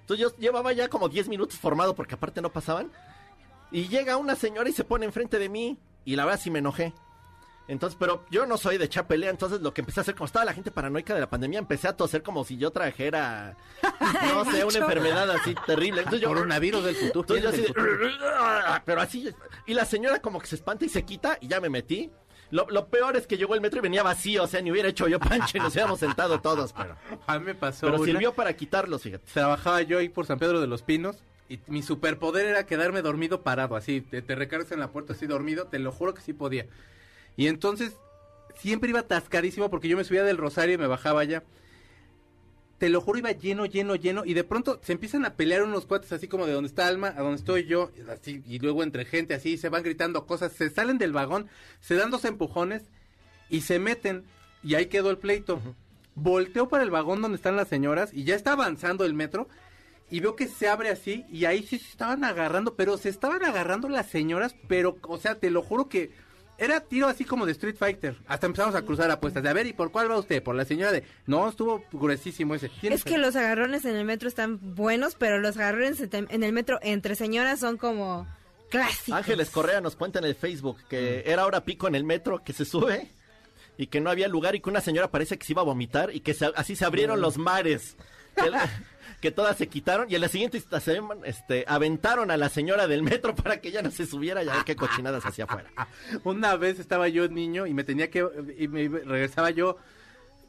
[0.00, 2.90] Entonces yo llevaba ya como 10 minutos formado porque aparte no pasaban.
[3.74, 6.60] Y llega una señora y se pone enfrente de mí y la verdad sí me
[6.60, 6.92] enojé.
[7.66, 10.26] Entonces, pero yo no soy de echar pelea, entonces lo que empecé a hacer, como
[10.26, 13.56] estaba la gente paranoica de la pandemia, empecé a toser como si yo trajera,
[14.34, 16.00] no sé, una enfermedad así terrible.
[16.02, 17.36] Entonces yo, Coronavirus del futuro.
[17.36, 19.28] entonces yo así pero así,
[19.66, 22.10] y la señora como que se espanta y se quita y ya me metí.
[22.50, 24.88] Lo, lo peor es que llegó el metro y venía vacío, o sea, ni hubiera
[24.90, 26.94] hecho yo panche, nos hubiéramos sentado todos, pero,
[27.26, 29.24] A mí me pasó pero una- sirvió para quitarlos, fíjate.
[29.32, 33.42] Trabajaba yo ahí por San Pedro de los Pinos y mi superpoder era quedarme dormido
[33.42, 36.32] parado, así, te, te recargas en la puerta así dormido, te lo juro que sí
[36.32, 36.66] podía.
[37.36, 37.96] Y entonces
[38.56, 41.42] siempre iba atascadísimo porque yo me subía del Rosario y me bajaba allá.
[42.78, 44.24] Te lo juro, iba lleno, lleno, lleno.
[44.24, 47.14] Y de pronto se empiezan a pelear unos cuates así como de donde está Alma,
[47.16, 47.90] a donde estoy yo.
[48.10, 50.52] Así, y luego entre gente así, se van gritando cosas.
[50.52, 51.48] Se salen del vagón,
[51.80, 52.82] se dan dos empujones
[53.48, 54.24] y se meten.
[54.62, 55.60] Y ahí quedó el pleito.
[56.16, 59.48] Volteo para el vagón donde están las señoras y ya está avanzando el metro.
[60.10, 63.44] Y veo que se abre así y ahí sí se estaban agarrando, pero se estaban
[63.44, 66.10] agarrando las señoras, pero, o sea, te lo juro que
[66.56, 68.16] era tiro así como de Street Fighter.
[68.28, 69.42] Hasta empezamos a cruzar apuestas.
[69.42, 70.40] De a ver, ¿y por cuál va usted?
[70.42, 71.02] Por la señora de...
[71.26, 72.68] No, estuvo gruesísimo ese.
[72.80, 76.44] ¿Quién Es que los agarrones en el metro están buenos, pero los agarrones en en
[76.44, 78.28] el metro entre señoras son como
[78.70, 79.18] clásicos.
[79.18, 82.52] Ángeles Correa nos cuenta en el Facebook que era hora pico en el metro, que
[82.52, 83.10] se sube
[83.76, 86.14] y que no había lugar y que una señora parece que se iba a vomitar
[86.14, 87.96] y que se- así se abrieron los mares.
[89.24, 93.02] Que, todas se quitaron y en la siguiente estación este, aventaron a la señora del
[93.02, 95.70] metro para que ella no se subiera y a ver qué cochinadas hacía afuera.
[96.24, 98.26] Una vez estaba yo niño y me tenía que...
[98.58, 99.78] Y me regresaba yo...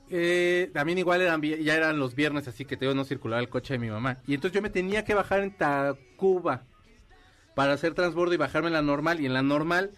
[0.09, 3.49] Eh, también igual eran ya eran los viernes, así que te digo, no circulaba el
[3.49, 4.19] coche de mi mamá.
[4.27, 6.63] Y entonces yo me tenía que bajar en Tacuba
[7.55, 9.19] para hacer transbordo y bajarme en la normal.
[9.21, 9.91] Y en la normal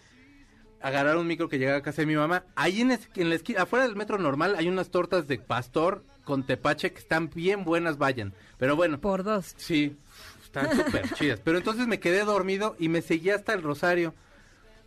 [0.80, 2.44] agarrar un micro que llegaba a casa de mi mamá.
[2.54, 6.42] Ahí en, en la esquina, afuera del metro normal, hay unas tortas de pastor con
[6.42, 8.34] tepache que están bien buenas, vayan.
[8.58, 9.54] Pero bueno, Por dos.
[9.56, 9.96] Sí,
[10.44, 11.40] están súper chidas.
[11.42, 14.12] Pero entonces me quedé dormido y me seguí hasta el Rosario.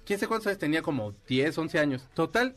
[0.06, 0.84] ¿Quién sé cuántos años tenía?
[0.84, 2.08] Como 10, 11 años.
[2.13, 2.56] Total,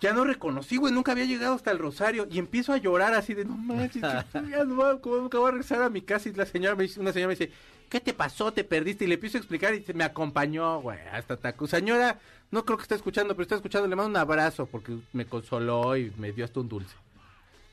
[0.00, 0.94] ya no reconocí, güey.
[0.94, 2.26] Nunca había llegado hasta el Rosario.
[2.30, 4.24] Y empiezo a llorar así de, no manches, ya
[4.64, 6.30] no voy, ¿cómo nunca voy a regresar a mi casa?
[6.30, 7.52] Y la señora me dice, una señora me dice,
[7.90, 8.50] ¿qué te pasó?
[8.50, 9.04] ¿Te perdiste?
[9.04, 11.66] Y le empiezo a explicar y se me acompañó, güey, hasta Taco.
[11.66, 12.18] Señora,
[12.50, 13.86] no creo que esté escuchando, pero está escuchando.
[13.88, 16.94] Le mando un abrazo porque me consoló y me dio hasta un dulce.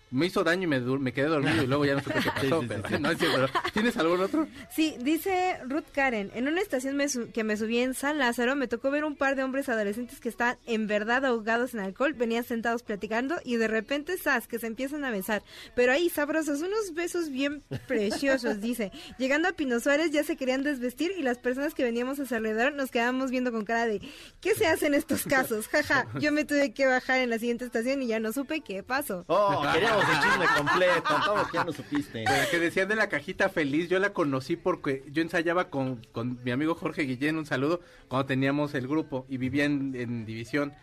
[0.09, 2.61] Me hizo daño y me, me quedé dormido y luego ya no supe qué pasó.
[2.61, 4.47] Sí, sí, pero- no, es cierto, ¿Tienes algún otro?
[4.73, 8.67] Sí, dice Ruth Karen, en una estación me que me subí en San Lázaro me
[8.67, 12.43] tocó ver un par de hombres adolescentes que estaban en verdad ahogados en alcohol, venían
[12.43, 15.43] sentados platicando y de repente, ¡zas!, que se empiezan a besar.
[15.75, 18.91] Pero ahí, sabrosos, unos besos bien preciosos, dice.
[19.17, 22.35] Llegando a Pino Suárez ya se querían desvestir y las personas que veníamos a su
[22.35, 24.01] alrededor nos quedábamos viendo con cara de,
[24.41, 25.67] ¿qué se hace en estos casos?
[25.71, 28.83] Jaja, yo me tuve que bajar en la siguiente estación y ya no supe qué
[28.83, 29.25] pasó.
[29.27, 29.63] Oh,
[29.99, 32.25] queríamos el chisme completo, todo que ya no supiste.
[32.51, 36.51] Que decían de la cajita feliz, yo la conocí porque yo ensayaba con, con mi
[36.51, 40.73] amigo Jorge Guillén, un saludo, cuando teníamos el grupo y vivía en, en división.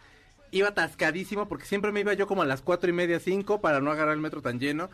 [0.51, 3.81] Iba atascadísimo porque siempre me iba yo como a las cuatro y media, cinco, para
[3.81, 4.91] no agarrar el metro tan lleno.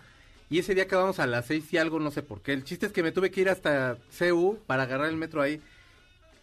[0.49, 2.53] Y ese día acabamos a las seis y algo, no sé por qué.
[2.53, 5.61] El chiste es que me tuve que ir hasta CU para agarrar el metro ahí.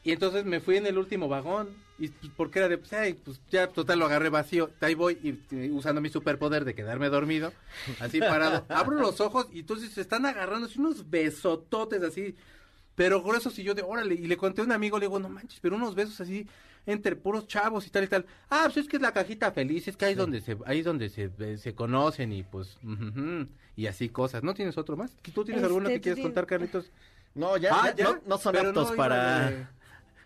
[0.04, 1.70] Y entonces me fui en el último vagón.
[2.00, 4.70] Y pues, porque era de, pues, ay, pues ya total lo agarré vacío.
[4.82, 7.52] Ahí voy y, y usando mi superpoder de quedarme dormido,
[8.00, 8.66] así parado.
[8.70, 12.36] Abro los ojos y entonces se están agarrando así unos besototes así,
[12.96, 13.58] pero gruesos.
[13.58, 14.16] Y yo de, órale.
[14.16, 16.48] Y le conté a un amigo, le digo, no manches, pero unos besos así
[16.86, 18.26] entre puros chavos y tal y tal.
[18.50, 20.80] Ah, pues es que es la cajita feliz, es que ahí es donde se, ahí
[20.80, 24.42] es donde se, eh, se conocen y pues, ujujú, y así cosas.
[24.44, 25.12] ¿No tienes otro más?
[25.34, 26.90] ¿Tú tienes alguno Este, que quieres tú contar, Carlitos?
[27.36, 29.72] No, ya, Ah, ya, No, no son aptos no para...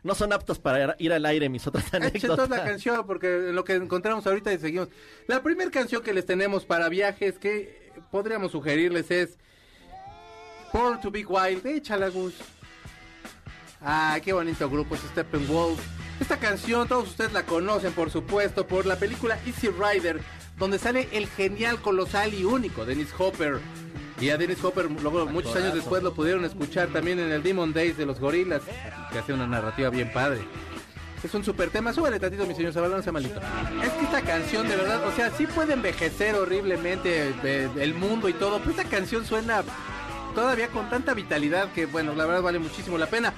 [0.03, 2.49] No son aptos para ir al aire mis otras anécdotas.
[2.49, 4.89] la canción porque lo que encontramos ahorita y seguimos.
[5.27, 9.37] La primera canción que les tenemos para viajes que podríamos sugerirles es
[10.73, 11.65] Born to Be Wild.
[11.65, 12.35] Échala, Gus.
[13.81, 15.79] Ah, qué bonito grupo es Steppenwolf.
[16.19, 20.21] Esta canción todos ustedes la conocen, por supuesto, por la película Easy Rider,
[20.57, 23.59] donde sale el genial, colosal y único Dennis Hopper.
[24.21, 27.73] Y a Dennis Hopper luego muchos años después lo pudieron escuchar también en el Demon
[27.73, 28.61] Days de los Gorilas,
[29.11, 30.41] que hace una narrativa bien padre.
[31.23, 33.39] Es un super tema, súbale tantito mi señor Zabalón, sea malito.
[33.83, 38.29] Es que esta canción de verdad, o sea, sí puede envejecer horriblemente eh, el mundo
[38.29, 39.63] y todo, pero esta canción suena
[40.35, 43.33] todavía con tanta vitalidad que bueno, la verdad vale muchísimo la pena.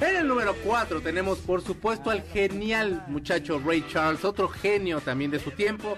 [0.00, 5.30] En el número 4 tenemos por supuesto al genial muchacho Ray Charles, otro genio también
[5.30, 5.96] de su tiempo.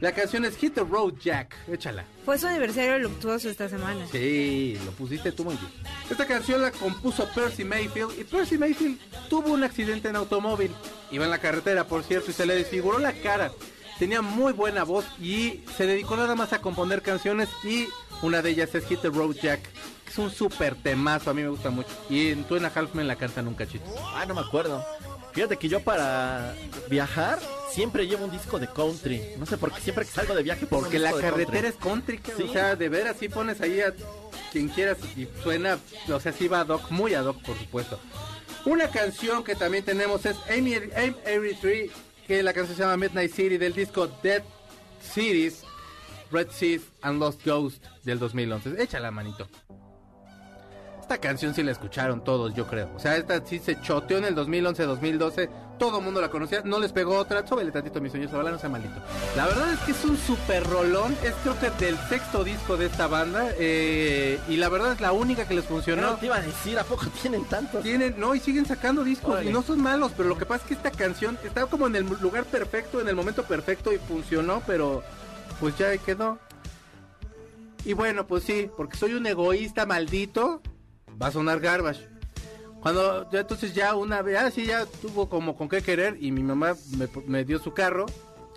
[0.00, 2.04] La canción es Hit the Road Jack, échala.
[2.24, 4.06] Fue su aniversario luctuoso esta semana.
[4.10, 5.70] Sí, lo pusiste tú muy bien.
[6.10, 8.98] Esta canción la compuso Percy Mayfield y Percy Mayfield
[9.30, 10.72] tuvo un accidente en automóvil.
[11.10, 13.52] Iba en la carretera, por cierto, y se le desfiguró la cara.
[13.98, 17.86] Tenía muy buena voz y se dedicó nada más a componer canciones y
[18.22, 19.62] una de ellas es Hit the Road Jack.
[20.04, 21.88] que Es un súper temazo, a mí me gusta mucho.
[22.10, 23.84] Y en Two and a Half Men la cantan un cachito.
[24.14, 24.84] Ah, no me acuerdo.
[25.34, 26.54] Fíjate que yo para
[26.88, 27.40] viajar
[27.72, 29.20] siempre llevo un disco de country.
[29.36, 31.68] No sé por qué siempre que salgo de viaje pongo Porque un la de carretera
[31.68, 32.18] es country.
[32.18, 32.50] country, Sí.
[32.50, 33.92] o sea, de veras sí pones ahí a
[34.52, 35.78] quien quieras y suena,
[36.08, 37.98] o sea, sí va ad hoc, muy ad hoc, por supuesto.
[38.64, 41.90] Una canción que también tenemos es Amy, Amy 83,
[42.28, 44.42] que la canción se llama Midnight City del disco Dead
[45.02, 45.64] Cities,
[46.30, 48.80] Red Seas and Lost Ghost del 2011.
[48.80, 49.48] Échala, manito.
[51.04, 52.88] Esta canción sí la escucharon todos, yo creo.
[52.96, 55.50] O sea, esta sí se choteó en el 2011-2012.
[55.78, 56.62] Todo el mundo la conocía.
[56.64, 57.46] No les pegó otra.
[57.46, 58.94] Súbele tantito, mi señor Zavala, no sea malito.
[59.36, 61.14] La verdad es que es un super rolón.
[61.22, 63.50] Es creo que del sexto disco de esta banda.
[63.58, 66.00] eh, y la verdad es la única que les funcionó.
[66.00, 67.82] No te iba a decir, ¿a poco tienen tantos?
[67.82, 69.50] Tienen, no, y siguen sacando discos Órale.
[69.50, 71.96] y no son malos, pero lo que pasa es que esta canción estaba como en
[71.96, 75.02] el lugar perfecto, en el momento perfecto y funcionó, pero
[75.60, 76.38] pues ya quedó.
[77.84, 80.62] Y bueno, pues sí, porque soy un egoísta maldito,
[81.20, 82.08] va a sonar garbage.
[82.80, 86.30] Cuando ya entonces ya una vez, ah, sí, ya tuvo como con qué querer y
[86.32, 88.06] mi mamá me, me dio su carro.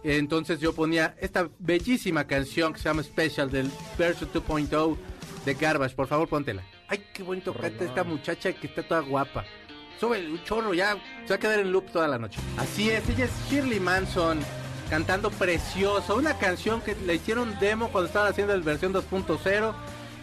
[0.03, 4.97] Entonces yo ponía esta bellísima canción que se llama Special del version 2.0
[5.45, 5.95] de Garbage.
[5.95, 6.63] Por favor, póntela.
[6.87, 9.45] Ay, qué bonito canta esta muchacha que está toda guapa.
[9.99, 12.39] Sube un chorro, ya se va a quedar en loop toda la noche.
[12.57, 14.39] Así es, ella es Shirley Manson
[14.89, 16.15] cantando precioso.
[16.15, 19.73] Una canción que le hicieron demo cuando estaban haciendo la versión 2.0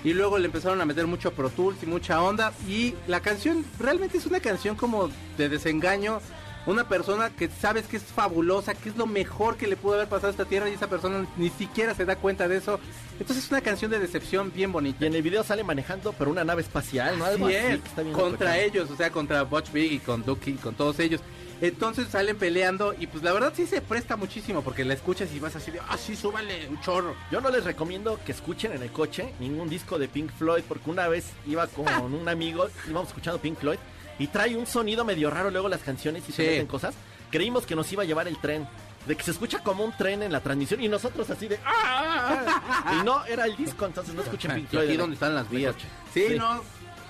[0.05, 2.52] y luego le empezaron a meter mucho Pro Tools y mucha onda.
[2.68, 6.20] Y la canción realmente es una canción como de desengaño.
[6.66, 10.09] Una persona que sabes que es fabulosa, que es lo mejor que le pudo haber
[10.09, 12.80] pasado a esta tierra y esa persona ni siquiera se da cuenta de eso.
[13.18, 15.05] Entonces es una canción de decepción bien bonita.
[15.05, 17.24] Y en el video sale manejando, pero una nave espacial, ¿no?
[17.24, 19.98] Algo Así así, es, que está bien contra ellos, o sea, contra Butch Big y
[19.98, 21.20] con Ducky y con todos ellos.
[21.61, 25.38] Entonces salen peleando y pues la verdad sí se presta muchísimo porque la escuchas y
[25.40, 27.14] vas así de, ah, sí, súbale un chorro.
[27.30, 30.90] Yo no les recomiendo que escuchen en el coche ningún disco de Pink Floyd, porque
[30.90, 33.78] una vez iba con un amigo, íbamos escuchando Pink Floyd,
[34.18, 36.48] y trae un sonido medio raro luego las canciones y se Sí.
[36.50, 36.94] meten cosas.
[37.30, 38.66] Creímos que nos iba a llevar el tren.
[39.07, 41.59] De que se escucha como un tren en la transmisión y nosotros así de...
[41.66, 42.94] "Ah".
[43.00, 44.82] Y no, era el disco, entonces no escuchen Pink Y Floyd.
[44.84, 45.74] aquí en el- donde están las vías.
[46.14, 46.34] Sí, Sí.
[46.38, 46.62] no.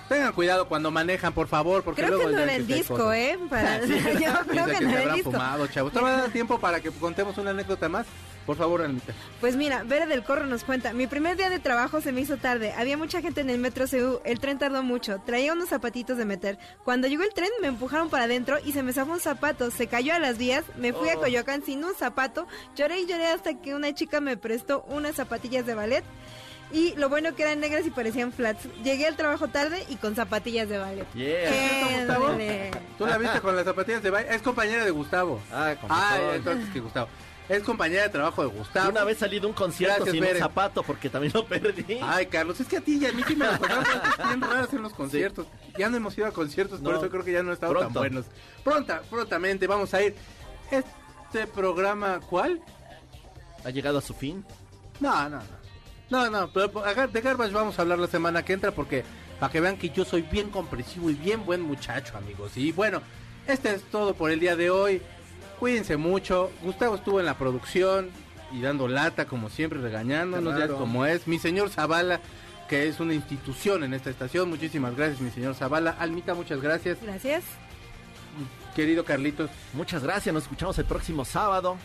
[0.09, 3.15] Tengan cuidado cuando manejan, por favor, porque Creo luego que no era el disco, cosas.
[3.17, 3.39] ¿eh?
[3.49, 3.79] Para...
[3.85, 3.95] Yo
[4.47, 5.31] creo que que no era el disco.
[5.31, 5.91] fumado, chavos.
[5.91, 8.05] ¿Todavía da tiempo para que contemos una anécdota más?
[8.45, 9.11] Por favor, Anita.
[9.41, 12.37] Pues mira, Vera del Corro nos cuenta, mi primer día de trabajo se me hizo
[12.37, 16.15] tarde, había mucha gente en el metro CU, el tren tardó mucho, traía unos zapatitos
[16.19, 16.59] de meter.
[16.83, 19.87] Cuando llegó el tren me empujaron para adentro y se me zafó un zapato, se
[19.87, 21.21] cayó a las vías, me fui a Oh.
[21.21, 22.45] Coyoacán sin un zapato,
[22.75, 26.03] lloré y lloré hasta que una chica me prestó unas zapatillas de ballet.
[26.71, 28.67] Y lo bueno que eran negras y parecían flats.
[28.83, 31.05] Llegué al trabajo tarde y con zapatillas de ballet.
[31.13, 31.49] Yeah.
[31.49, 32.37] ¡Qué Gustavo?
[32.97, 34.35] ¿Tú la viste con las zapatillas de baile?
[34.35, 35.39] Es compañera de Gustavo.
[35.53, 37.07] Ah, con Ah, entonces que Gustavo.
[37.47, 38.89] Es compañera de trabajo de Gustavo.
[38.89, 40.33] Una vez salí de un concierto Gracias, sin Bere.
[40.35, 41.99] un zapato porque también lo perdí.
[42.01, 43.59] Ay, Carlos, es que a ti y a mí sí me las
[44.27, 45.45] bien raras en los conciertos.
[45.77, 47.93] Ya no hemos ido a conciertos, por eso creo que ya no han estado tan
[47.93, 48.25] buenos.
[48.63, 50.15] Pronta, prontamente vamos a ir.
[50.71, 52.59] Este programa, ¿cuál?
[53.63, 54.43] Ha llegado a su fin.
[54.99, 55.64] No, no, no.
[56.09, 59.03] No, no, pero de Garbage vamos a hablar la semana que entra porque
[59.39, 62.55] para que vean que yo soy bien comprensivo y bien buen muchacho, amigos.
[62.55, 63.01] Y bueno,
[63.47, 65.01] este es todo por el día de hoy.
[65.59, 66.51] Cuídense mucho.
[66.61, 68.09] Gustavo estuvo en la producción
[68.51, 71.27] y dando lata, como siempre, regañándonos, ya como es.
[71.27, 72.19] Mi señor Zavala,
[72.69, 74.49] que es una institución en esta estación.
[74.49, 75.95] Muchísimas gracias, mi señor Zavala.
[75.99, 76.97] Almita, muchas gracias.
[77.01, 77.43] Gracias.
[78.75, 79.49] Querido Carlitos.
[79.73, 81.77] Muchas gracias, nos escuchamos el próximo sábado.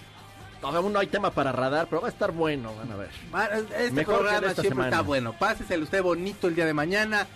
[0.63, 3.09] Aún no hay tema para radar, pero va a estar bueno, van a ver.
[3.33, 3.49] Ah,
[3.79, 4.89] Este Mejor programa siempre semana.
[4.89, 5.33] está bueno.
[5.39, 7.27] Páseselo usted bonito el día de mañana.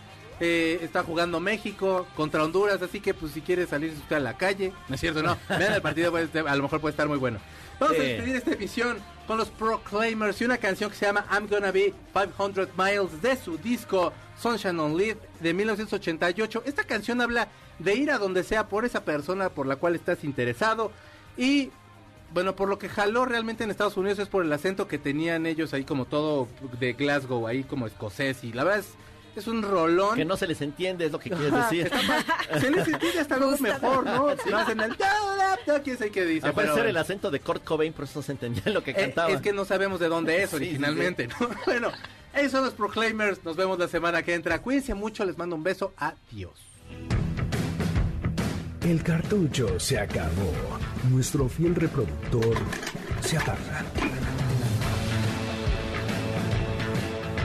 [0.41, 4.37] Eh, está jugando México contra Honduras, así que pues si quiere salir usted a la
[4.37, 5.37] calle, no es cierto, no.
[5.49, 7.39] Vean el partido, pues, a lo mejor puede estar muy bueno.
[7.79, 11.49] Vamos a despedir esta emisión con los Proclaimers y una canción que se llama I'm
[11.49, 16.63] Gonna Be 500 Miles de su disco Sunshine on Lead de 1988.
[16.67, 17.49] Esta canción habla
[17.79, 20.91] de ir a donde sea por esa persona por la cual estás interesado
[21.37, 21.71] y
[22.35, 25.47] bueno, por lo que jaló realmente en Estados Unidos es por el acento que tenían
[25.47, 26.49] ellos ahí como todo
[26.81, 28.89] de Glasgow, ahí como escocés y la verdad es,
[29.37, 30.17] es un rolón.
[30.17, 31.91] Que no se les entiende, es lo que quieres Ajá, decir.
[32.61, 34.35] Se les entiende hasta algo mejor, ¿no?
[34.51, 34.97] No hacen el...
[35.83, 36.49] Quién sabe qué dice.
[36.49, 38.91] Ah, puede ser el acento de Kurt Cobain, por eso no se entendía lo que
[38.91, 39.31] eh, cantaba.
[39.31, 41.49] es que no sabemos de dónde es Sí, sí, originalmente, ¿no?
[41.67, 41.93] Bueno,
[42.35, 43.45] ellos son los Proclaimers.
[43.45, 44.61] Nos vemos la semana que entra.
[44.61, 45.25] Cuídense mucho.
[45.25, 45.93] Les mando un beso.
[45.97, 46.53] Adiós.
[48.85, 50.53] El cartucho se acabó.
[51.11, 52.55] Nuestro fiel reproductor
[53.23, 53.83] se apaga.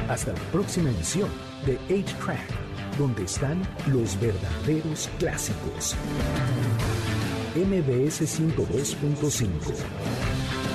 [0.10, 1.30] Hasta la próxima emisión
[1.66, 5.96] de 8-Track, donde están los verdaderos clásicos.
[7.56, 10.69] MBS 102.5